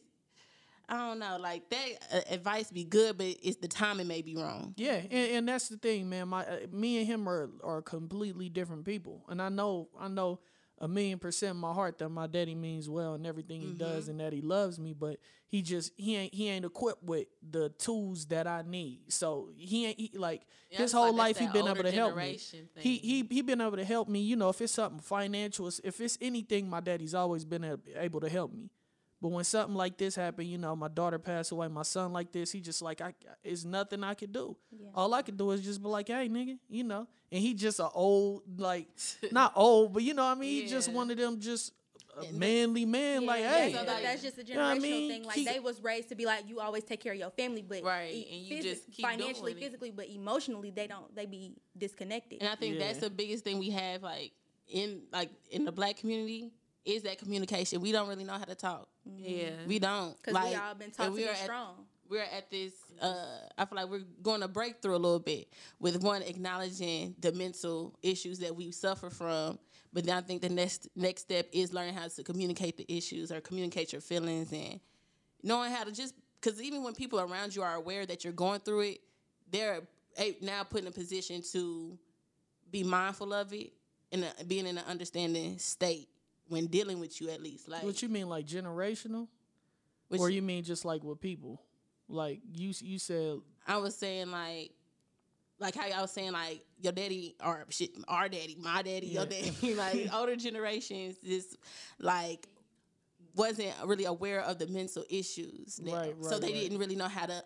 [0.88, 4.34] I don't know, like that uh, advice be good, but it's the timing may be
[4.36, 4.74] wrong.
[4.76, 6.28] Yeah, and, and that's the thing, man.
[6.28, 10.40] My uh, me and him are are completely different people, and I know I know
[10.80, 14.04] a million percent in my heart that my daddy means well and everything he does,
[14.04, 14.10] Mm-hmm.
[14.12, 14.94] and that he loves me.
[14.94, 19.12] But he just he ain't he ain't equipped with the tools that I need.
[19.12, 22.16] So he ain't he, like Yeah, his whole like life he been able to help
[22.16, 22.22] me.
[22.22, 24.20] generation He he he been able to help me.
[24.20, 28.28] You know, if it's something financial, if it's anything, my daddy's always been able to
[28.28, 28.70] help me.
[29.22, 32.32] But when something like this happened, you know, my daughter passed away, my son like
[32.32, 33.12] this, he just like I
[33.44, 34.56] it's nothing I could do.
[34.94, 37.06] All I could do is just be like, hey nigga, you know.
[37.30, 38.88] And he just a old, like
[39.30, 40.62] not old, but you know what I mean?
[40.62, 40.94] He just Yeah.
[40.94, 41.72] one of them just
[42.16, 43.72] uh, a manly man, like, Yeah, hey.
[43.72, 45.10] so like- that's just a generational know what I mean?
[45.12, 45.22] thing.
[45.24, 47.62] Like Keep- they was raised to be like, you always take care of your family,
[47.62, 49.66] but Right, e- and you physi- just keep financially, doing it.
[49.66, 51.14] physically, but emotionally, they don't.
[51.14, 52.40] They be disconnected.
[52.40, 52.86] And I think Yeah.
[52.86, 54.32] that's the biggest thing we have, like
[54.66, 56.50] in like in the black community,
[56.84, 57.80] is that communication.
[57.80, 58.88] We don't really know how to talk.
[59.16, 59.50] Yeah.
[59.66, 61.74] We don't Because like, we all been and taught to we be are at- strong.
[62.08, 63.14] we're at this uh
[63.56, 65.48] i feel like we're going to break through a little bit
[65.78, 69.58] with one acknowledging the mental issues that we suffer from
[69.92, 73.30] but then i think the next next step is learning how to communicate the issues
[73.32, 74.80] or communicate your feelings and
[75.42, 78.60] knowing how to just because even when people around you are aware that you're going
[78.60, 79.00] through it
[79.50, 79.80] they're
[80.42, 81.96] now put in a position to
[82.70, 83.72] be mindful of it
[84.12, 86.08] and uh, being in an understanding state
[86.50, 89.28] when dealing with you at least like What you mean, like generational?
[90.10, 91.62] or you mean just like with people?
[92.08, 94.72] Like you you said I was saying like,
[95.60, 99.26] like how I was saying like your daddy or shit, our daddy, my daddy, your
[99.26, 101.56] daddy, like older generations just
[102.00, 102.48] like
[103.36, 105.94] wasn't really aware of the mental issues, now.
[105.94, 106.54] Right, so they right.
[106.54, 107.44] didn't really know how to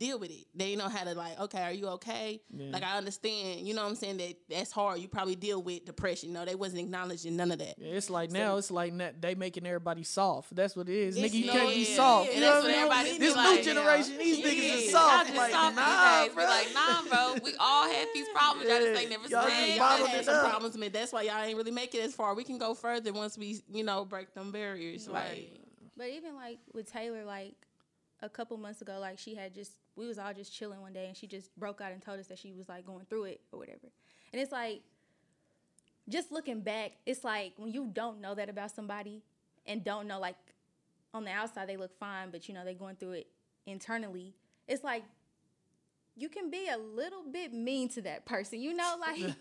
[0.00, 0.46] deal with it.
[0.54, 2.40] They didn't know how to like, okay, are you okay?
[2.50, 2.70] Yeah.
[2.72, 4.98] Like I understand, you know what I'm saying that that's hard.
[4.98, 6.32] You probably deal with depression.
[6.32, 7.74] No, they wasn't acknowledging none of that.
[7.78, 10.56] Yeah, it's like now it's like na- they making everybody soft.
[10.56, 11.18] That's what it is.
[11.18, 12.30] Nigga, you no- can't be soft.
[12.30, 13.20] yeah, You know what what I everybody mean?
[13.20, 14.74] This like, new generation, these niggas Yeah.
[14.74, 15.26] is soft.
[15.26, 16.34] just Like, soft nah, days.
[16.34, 16.44] bro.
[16.44, 17.34] Like, nah, bro.
[17.44, 18.68] We all had these problems.
[18.70, 19.68] Y'all just ain't never Y'all just said.
[19.68, 20.50] Y'all bottled had some up.
[20.50, 20.90] problems, man.
[20.92, 22.34] That's why y'all ain't really make it as far.
[22.34, 25.06] We can go further once we, you know, break them barriers.
[25.08, 25.52] Like,
[25.96, 27.54] But even like with Taylor, like
[28.22, 31.06] a couple months ago, like she had just we was all just chilling one day,
[31.06, 33.40] and she just broke out and told us that she was like going through it
[33.52, 33.88] or whatever.
[34.32, 34.82] And it's like,
[36.08, 39.22] just looking back, it's like when you don't know that about somebody
[39.66, 40.36] and don't know like
[41.12, 43.26] on the outside they look fine, but you know they're going through it
[43.66, 44.34] internally.
[44.68, 45.04] It's like
[46.16, 49.34] you can be a little bit mean to that person, you know, like.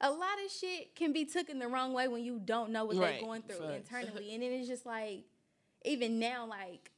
[0.00, 2.96] A lot of shit can be taken the wrong way when you don't know what
[2.96, 3.12] Right.
[3.12, 5.22] they're going through internally, and then it's just like,
[5.84, 6.90] even now, like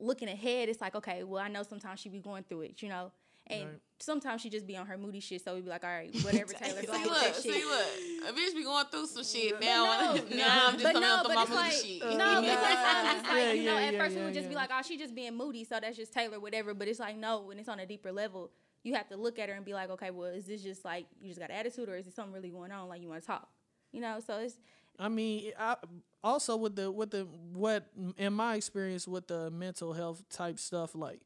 [0.00, 2.88] looking ahead, it's like, okay, well, I know sometimes she be going through it, you
[2.88, 3.10] know,
[3.48, 3.80] and Right.
[3.98, 5.42] sometimes she just be on her moody shit.
[5.42, 7.64] So we be like, all right, whatever, Taylor, go See, get look, that see, shit.
[7.66, 8.28] look.
[8.28, 9.84] A bitch be going through some shit But now.
[10.14, 12.00] no, now I'm just coming no, up but my it's moody like, shit.
[12.00, 12.62] no, You but know?
[12.62, 14.70] sometimes it's like, Yeah, you know, yeah, at yeah, first we would just be like,
[14.72, 16.74] oh, she just being moody, so that's just Taylor, whatever.
[16.74, 18.50] But it's like, no, when it's on a deeper level,
[18.84, 21.06] you have to look at her and be like, okay, well, is this just like
[21.20, 22.88] you just got attitude, or is it something really going on?
[22.88, 23.48] Like you want to talk,
[23.92, 24.20] you know?
[24.24, 24.58] So it's
[25.00, 25.76] I mean, I,
[26.22, 30.94] also with the with the what in my experience with the mental health type stuff,
[30.94, 31.20] like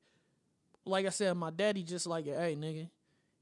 [0.84, 2.88] like I said, my daddy just like, hey nigga,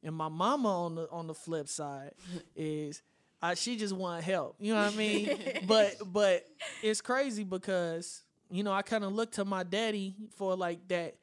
[0.03, 2.13] and my mama on the on the flip side
[2.57, 3.03] is.
[3.43, 5.39] I, she just want help, you know what I mean.
[5.67, 6.45] but but
[6.83, 11.15] it's crazy because you know I kind of look to my daddy for like that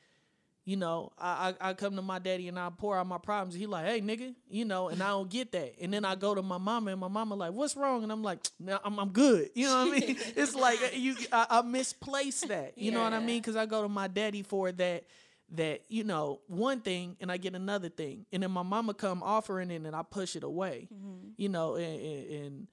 [0.68, 3.55] you know, I, I I come to my daddy and I pour out my problems.
[3.55, 5.76] He like, hey nigga, you know, and I don't get that.
[5.80, 8.03] And then I go to my mama and my mama like, what's wrong?
[8.03, 9.49] And I'm like, nah, I'm I'm good.
[9.55, 10.18] You know what I mean?
[10.36, 12.78] it's like uh, you I, I misplace that.
[12.78, 13.39] You know what I mean?
[13.39, 15.05] Because I go to my daddy for that
[15.53, 19.24] that you know one thing and I get another thing, and then my mama come
[19.24, 20.89] offering it and I push it away.
[21.38, 22.01] You know, and.
[22.01, 22.68] and, and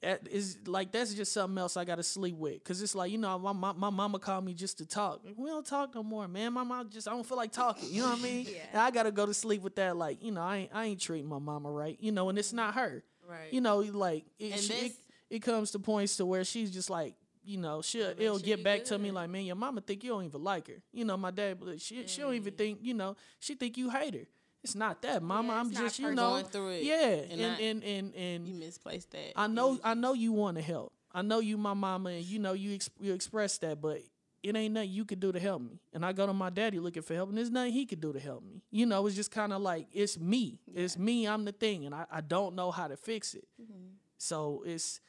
[0.00, 2.62] that is like that's just something else I gotta sleep with.
[2.64, 5.20] Cause it's like, you know, my, my, my mama called me just to talk.
[5.36, 6.52] We don't talk no more, man.
[6.52, 7.88] My mom just I don't feel like talking.
[7.90, 8.46] You know what I mean?
[8.48, 8.60] Yeah.
[8.72, 11.00] And I gotta go to sleep with that, like, you know, I ain't I ain't
[11.00, 11.96] treating my mama right.
[12.00, 13.02] You know, and it's not her.
[13.28, 13.52] Right.
[13.52, 16.88] You know, like it, she- it, this- it comes to points to where she's just
[16.88, 20.02] like, you know, she'll it'll sure get back to me like, man, your mama think
[20.04, 20.80] you don't even like her.
[20.92, 23.90] You know, my dad, but she she don't even think, you know, she think you
[23.90, 24.26] hate her.
[24.68, 25.54] It's not that, mama.
[25.54, 28.48] Yeah, I'm just, you know, going through it yeah, and and not- and and and,
[28.48, 29.32] you misplaced that.
[29.34, 30.92] I know I know you want to help.
[31.10, 34.02] I know you my mama and you know you ex- you express that, but
[34.42, 35.80] it ain't nothing you could do to help me.
[35.94, 38.12] And I go to my daddy looking for help, and there's nothing he could do
[38.12, 38.62] to help me.
[38.70, 40.60] You know, it's just kind of like it's me.
[40.66, 41.26] It's me.
[41.26, 43.48] I'm the thing, and I, I don't know how to fix it.
[43.60, 43.94] Mm-hmm.
[44.18, 45.00] So it's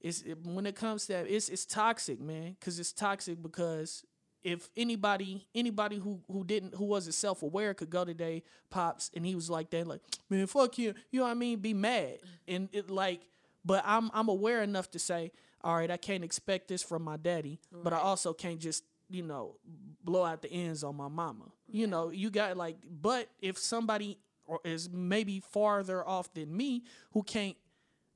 [0.00, 2.56] it's it, when it comes to that, it's it's toxic, man.
[2.60, 4.04] Cause it's toxic because
[4.42, 9.26] if anybody anybody who who didn't who wasn't self aware could go today pops and
[9.26, 11.58] he was like that, like man, fuck you, you know what I mean?
[11.58, 13.22] Be mad and it like,
[13.64, 15.32] but I'm I'm aware enough to say
[15.64, 19.22] all right, I can't expect this from my daddy, but I also can't just you
[19.22, 19.56] know
[20.04, 21.46] blow out the ends on my mama.
[21.68, 26.82] You know, you got like, but if somebody or is maybe farther off than me
[27.12, 27.56] who can't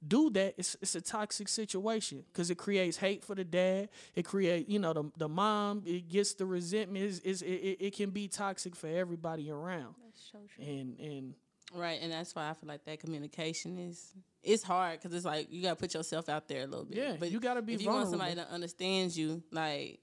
[0.07, 3.89] do that, it's it's a toxic situation because it creates hate for the dad.
[4.15, 5.83] It create you know the the mom.
[5.87, 7.05] It gets the resentment.
[7.05, 9.95] It's, it's, it, it it can be toxic for everybody around.
[10.05, 10.65] That's so true.
[10.65, 11.35] And and
[11.75, 15.51] Right, and that's why I feel like that communication is it's hard because it's like
[15.51, 16.99] you gotta put yourself out there a little bit.
[16.99, 20.01] Yeah, but you gotta be If you want somebody that understands you, like,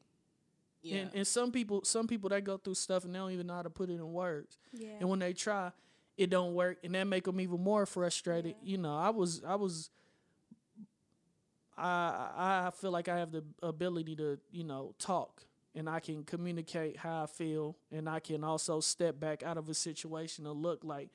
[0.81, 3.45] yeah, and, and some people some people that go through stuff and they don't even
[3.47, 4.57] know how to put it in words.
[4.73, 4.87] Yeah.
[4.99, 5.71] And when they try,
[6.19, 8.55] it don't work, and that make them even more frustrated.
[8.61, 9.89] You know, I was I was.
[11.77, 15.45] I I feel like I have the ability to you know talk
[15.75, 19.69] and I can communicate how I feel and I can also step back out of
[19.69, 21.09] a situation and look like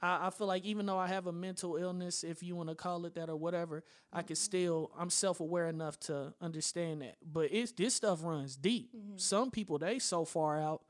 [0.00, 2.74] I, I feel like even though I have a mental illness, if you want to
[2.74, 3.82] call it that or whatever,
[4.12, 4.44] I can mm-hmm.
[4.44, 7.16] still I'm self aware enough to understand that.
[7.24, 8.90] But it's this stuff runs deep.
[8.94, 9.16] Mm-hmm.
[9.16, 10.82] Some people they so far out,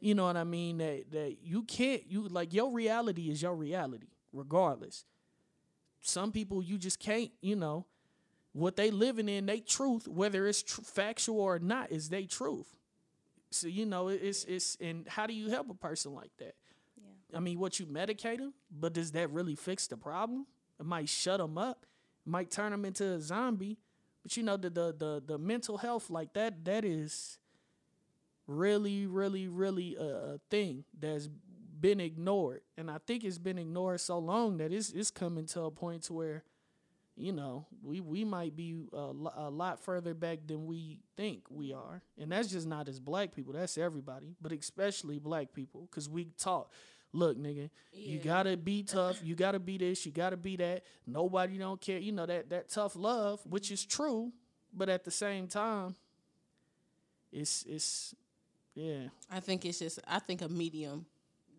[0.00, 3.54] you know what I mean, that that you can't you like your reality is your
[3.54, 5.04] reality, regardless.
[6.00, 7.86] Some people you just can't, you know,
[8.52, 12.66] what they living in, they truth, whether it's tr- factual or not, is they truth.
[13.50, 16.54] So you know, it's it's and how do you help a person like that?
[16.96, 17.36] Yeah.
[17.36, 20.46] I mean, what you medicate them, but does that really fix the problem?
[20.78, 21.84] It might shut them up,
[22.26, 23.78] it might turn them into a zombie.
[24.22, 27.38] But you know, the the the, the mental health like that that is
[28.50, 31.28] really, really, really a, a thing that's
[31.80, 35.62] been ignored, and I think it's been ignored so long that it's it's coming to
[35.62, 36.44] a point to where
[37.20, 41.72] you know, we we might be a, a lot further back than we think we
[41.72, 43.52] are, and that's just not as black people.
[43.52, 46.70] That's everybody, but especially black people, because we taught,
[47.12, 50.84] look, nigga, you gotta be tough, you gotta be this, you gotta be that.
[51.06, 54.32] Nobody don't care, you know that that tough love, which is true,
[54.72, 55.96] but at the same time,
[57.32, 58.14] it's it's
[58.80, 61.06] yeah, I think it's just I think a medium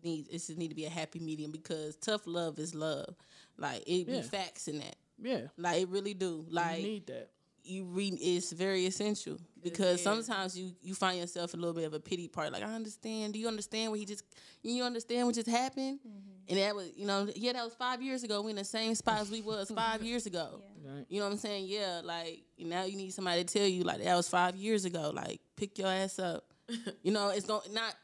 [0.02, 3.14] needs it just need to be a happy medium because tough love is love.
[3.58, 4.16] Like it Yeah.
[4.20, 4.96] be facts in that.
[5.22, 5.46] yeah.
[5.56, 6.44] Like it really do.
[6.50, 7.28] Like you need that.
[7.64, 11.94] you read it's very essential because sometimes you you find yourself a little bit of
[11.94, 14.24] a pity part like i understand do you understand what he just
[14.64, 16.48] you understand what just happened mm-hmm.
[16.48, 18.92] and that was you know yeah that was five years ago we in the same
[18.96, 21.06] spot as we was five years ago Right.
[21.08, 24.02] you know what i'm saying yeah like now you need somebody to tell you like
[24.02, 26.42] that was five years ago like pick your ass up
[27.02, 27.94] you know it's going not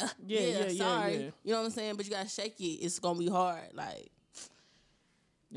[0.00, 1.30] uh, Yeah, yeah, yeah, yeah, sorry yeah.
[1.44, 4.10] you know what i'm saying but you gotta shake it it's gonna be hard like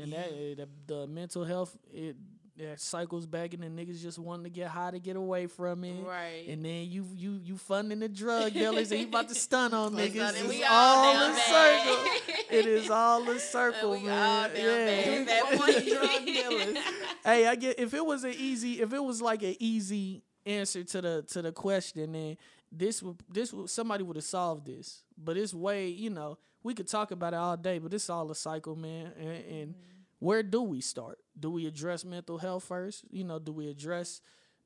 [0.00, 2.16] And that eh, the, the mental health it
[2.58, 5.84] that cycles back and the niggas just wanting to get high to get away from
[5.84, 6.04] it.
[6.04, 6.44] Right.
[6.48, 9.92] And then you you you funding the drug dealers and you about to stun on
[9.96, 10.12] niggas.
[10.12, 10.50] stunning.
[10.50, 12.04] It's all all a down circle.
[12.50, 14.50] it is all a circle, We man.
[14.50, 15.24] down yeah.
[15.24, 16.82] That one drug dealer.
[17.24, 20.84] hey, I get if it was an easy if it was like an easy answer
[20.84, 22.36] to the to the question, then
[22.72, 25.02] this would this would somebody would have solved this.
[25.16, 28.30] But it's way, you know, we could talk about it all day, but it's all
[28.30, 29.12] a cycle, man.
[29.18, 29.74] And, and
[30.18, 31.18] where do we start?
[31.38, 33.04] Do we address mental health first?
[33.10, 34.20] You know, do we address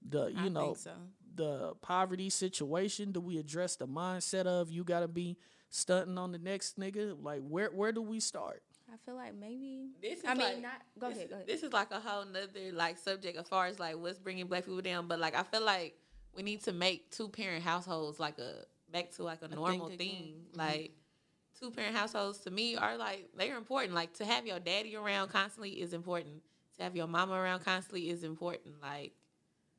[0.06, 0.92] the you I know so.
[1.34, 3.10] the poverty situation?
[3.12, 5.36] Do we address the mindset of you got to be
[5.70, 7.16] stunting on the next nigga?
[7.20, 8.62] Like where where do we start?
[8.92, 9.88] I feel like maybe.
[10.00, 10.82] This is I mean, like, not.
[10.98, 11.28] Go this, ahead.
[11.28, 11.46] Go ahead.
[11.48, 14.64] This is like a whole nother like subject as far as like what's bringing black
[14.64, 15.08] people down.
[15.08, 15.96] But like I feel like
[16.36, 20.34] we need to make two parent households like a back to like a normal thing.
[20.50, 20.58] Mm-hmm.
[20.58, 20.92] Like
[21.58, 23.94] two parent households to me are like they're important.
[23.94, 26.42] Like to have your daddy around constantly is important.
[26.76, 28.74] To have your mama around constantly is important.
[28.82, 29.12] Like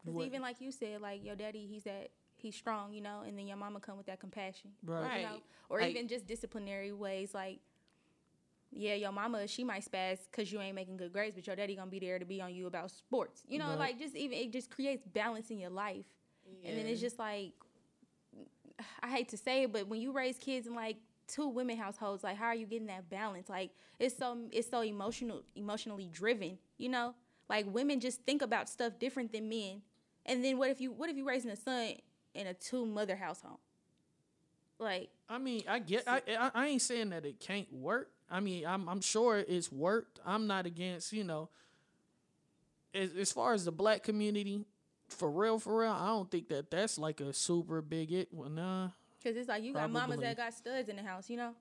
[0.03, 3.37] Because even like you said, like your daddy, he's that he's strong, you know, and
[3.37, 5.01] then your mama come with that compassion, Right.
[5.01, 5.17] Right.
[5.21, 5.39] you know,
[5.69, 7.33] or Like- even just disciplinary ways.
[7.33, 7.59] Like,
[8.71, 11.75] yeah, your mama she might spaz because you ain't making good grades, but your daddy
[11.75, 13.43] gonna be there to be on you about sports.
[13.47, 13.79] You know, Right.
[13.79, 16.05] like just even it just creates balance in your life,
[16.65, 17.53] and then it's just like
[19.01, 22.23] I hate to say it, but when you raise kids in like two women households,
[22.23, 23.49] like how are you getting that balance?
[23.49, 26.57] Like it's so it's so emotional, emotionally driven.
[26.77, 27.15] You know,
[27.49, 29.81] like women just think about stuff different than men.
[30.25, 31.93] And then what if you what if you raising a son
[32.33, 33.59] in a two mother household?
[34.79, 36.03] Like I mean, I get.
[36.07, 38.11] I, I I ain't saying that it can't work.
[38.29, 40.19] I mean, I'm I'm sure it's worked.
[40.25, 41.49] I'm not against you know.
[42.93, 44.65] As as far as the black community,
[45.09, 48.29] for real, for real, I don't think that that's like a super big it.
[48.31, 48.89] Well, nah.
[49.23, 51.53] Cause it's like you got mamas that got studs in the house, you know,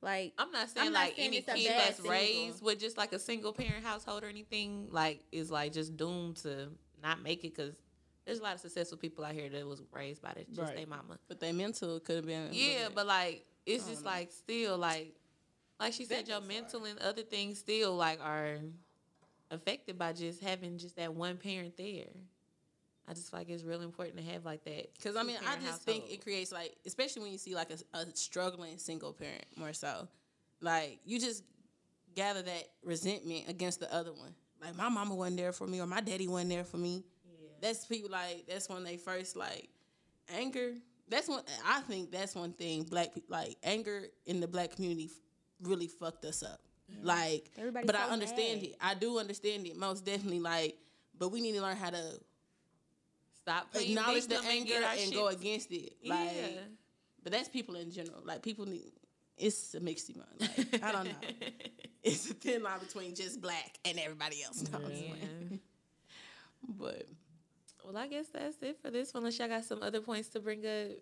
[0.00, 2.10] like I'm not saying I'm not like saying any kid that's thing.
[2.10, 6.36] raised with just like a single parent household or anything like is like just doomed
[6.38, 6.68] to
[7.02, 7.74] not make it because
[8.24, 10.76] there's a lot of successful people out here that was raised by this, just Right.
[10.76, 11.18] their mama.
[11.28, 15.14] but their mental could have been Yeah, but like it's just like still like
[15.78, 18.58] like she said, your mental and other things still like are
[19.50, 22.06] affected by just having just that one parent there.
[23.08, 24.94] I just feel like it's really important to have like that.
[24.94, 27.70] Because I mean, I two-parent just think it creates like, especially when you see like
[27.70, 30.08] a, a struggling single parent more so,
[30.60, 31.44] like you just
[32.14, 34.34] gather that resentment against the other one.
[34.60, 37.04] Like my mama wasn't there for me, or my daddy wasn't there for me.
[37.60, 39.68] That's people like that's when they first like
[40.28, 40.74] anger.
[41.08, 45.10] That's when I think that's one thing black people like anger in the black community
[45.60, 46.60] really fucked us up.
[47.02, 48.70] Like, Everybody's but I understand mad.
[48.70, 48.76] it.
[48.80, 50.40] I do understand it most definitely.
[50.40, 50.76] Like,
[51.18, 52.20] but we need to learn how to
[53.42, 55.94] stop playing acknowledge the victim and anger get and go against it.
[56.04, 56.46] Like, Yeah.
[57.22, 58.20] but that's people in general.
[58.24, 58.92] Like people need.
[59.36, 60.66] It's a mixed emotion.
[60.72, 61.14] Like I don't know.
[62.04, 64.64] It's a thin line between just black and everybody else.
[64.72, 64.86] No, Yeah.
[64.88, 65.60] playing.
[66.68, 67.06] But
[67.84, 69.22] Well, I guess that's it for this one.
[69.22, 70.96] Unless y'all got some other points to bring up.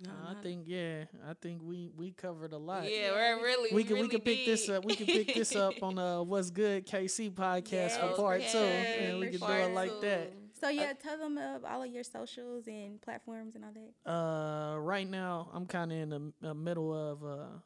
[0.00, 2.90] no, I think yeah, I think we we covered a lot.
[2.90, 4.84] Yeah, we're really we can really we can pick this up.
[4.84, 9.20] We can pick this up on uh what's good KC podcast for part two, and
[9.20, 10.00] we can do it like two.
[10.02, 10.32] that.
[10.64, 14.10] So yeah, tell them of all of your socials and platforms and all that.
[14.10, 17.58] Uh, right now I'm kind of in the uh, middle of uh,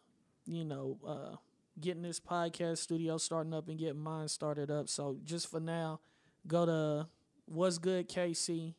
[0.48, 1.36] you know, uh,
[1.80, 4.88] getting this podcast studio starting up and getting mine started up.
[4.88, 6.00] So just for now,
[6.48, 7.06] go to
[7.46, 8.74] what's good KC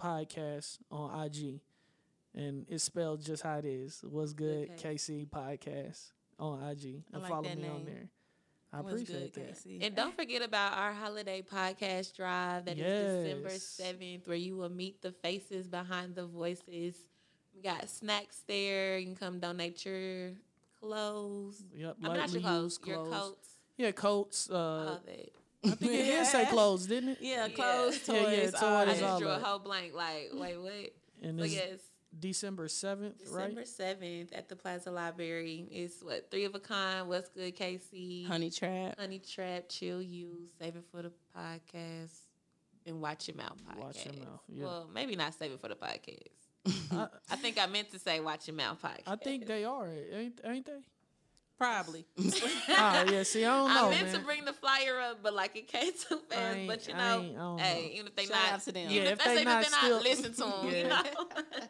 [0.00, 1.60] podcast on IG,
[2.34, 4.00] and it's spelled just how it is.
[4.02, 4.94] What's good Okay.
[4.94, 8.08] KC podcast on IG, and like follow me on there.
[8.72, 9.54] I What's appreciate good, that.
[9.56, 9.78] KC?
[9.86, 14.68] And don't forget about our holiday podcast drive that is December 7th, where you will
[14.68, 16.94] meet the faces behind the voices.
[17.54, 18.98] We got snacks there.
[18.98, 20.32] You can come donate your
[20.80, 21.64] clothes.
[21.74, 23.10] Yep, I mean, not your clothes, used your clothes.
[23.28, 23.48] coats.
[23.78, 24.50] Yeah, coats.
[24.50, 25.30] Uh, all that.
[25.64, 27.18] I think it did say clothes, didn't it?
[27.20, 27.54] yeah, Yeah.
[27.54, 29.04] clothes, toys, Yeah, yeah, all I toys, that.
[29.04, 29.94] all just drew a whole blank.
[29.94, 30.72] Like, wait, what?
[31.22, 31.80] And So it's yes,
[32.16, 33.48] December seventh, right?
[33.48, 35.68] December seventh at the Plaza Library.
[35.70, 37.08] It's what three of a kind.
[37.08, 38.26] What's good, KC?
[38.26, 38.98] Honey trap.
[38.98, 42.18] Honey Trap, Chill You, Save It for the Podcast,
[42.86, 43.78] and Watch Your Mouth podcast.
[43.78, 44.64] Watch Your Mouth, yeah.
[44.64, 46.28] Well, maybe not Save It for the Podcast.
[46.92, 49.02] I, I think I meant to say Watch Your Mouth podcast.
[49.06, 50.80] I think they are, ain't ain't they?
[51.58, 52.06] Probably.
[52.70, 53.22] Ah, yeah.
[53.24, 54.14] See, I don't know, I meant man.
[54.14, 56.58] to bring the flyer up, but like it came too fast.
[56.68, 58.72] But you I know, ain't- I don't hey, even if they Shout not, out to
[58.72, 58.90] them.
[58.90, 61.02] even Yeah, if, if they even not they're still- not listen to them, you know.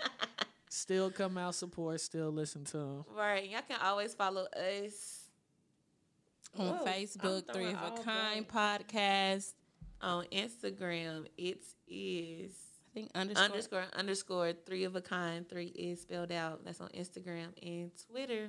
[0.70, 2.00] Still come out support.
[2.00, 3.04] Still listen to them.
[3.16, 5.24] right, y'all can always follow us
[6.58, 9.52] On Whoa, I'm Facebook, Three of a Kind podcast.
[10.02, 11.26] on Instagram.
[11.38, 12.52] It is
[12.90, 13.44] I think underscore.
[13.44, 15.48] underscore underscore three of a kind.
[15.48, 16.64] Three is spelled out.
[16.64, 18.48] That's on Instagram and Twitter.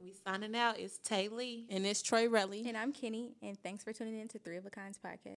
[0.00, 0.78] We signing out.
[0.78, 1.66] It's Tay Lee.
[1.70, 2.66] And it's Trey Relly.
[2.68, 5.18] And I'm Kenny, and thanks for tuning in to Three of a Kinds podcast.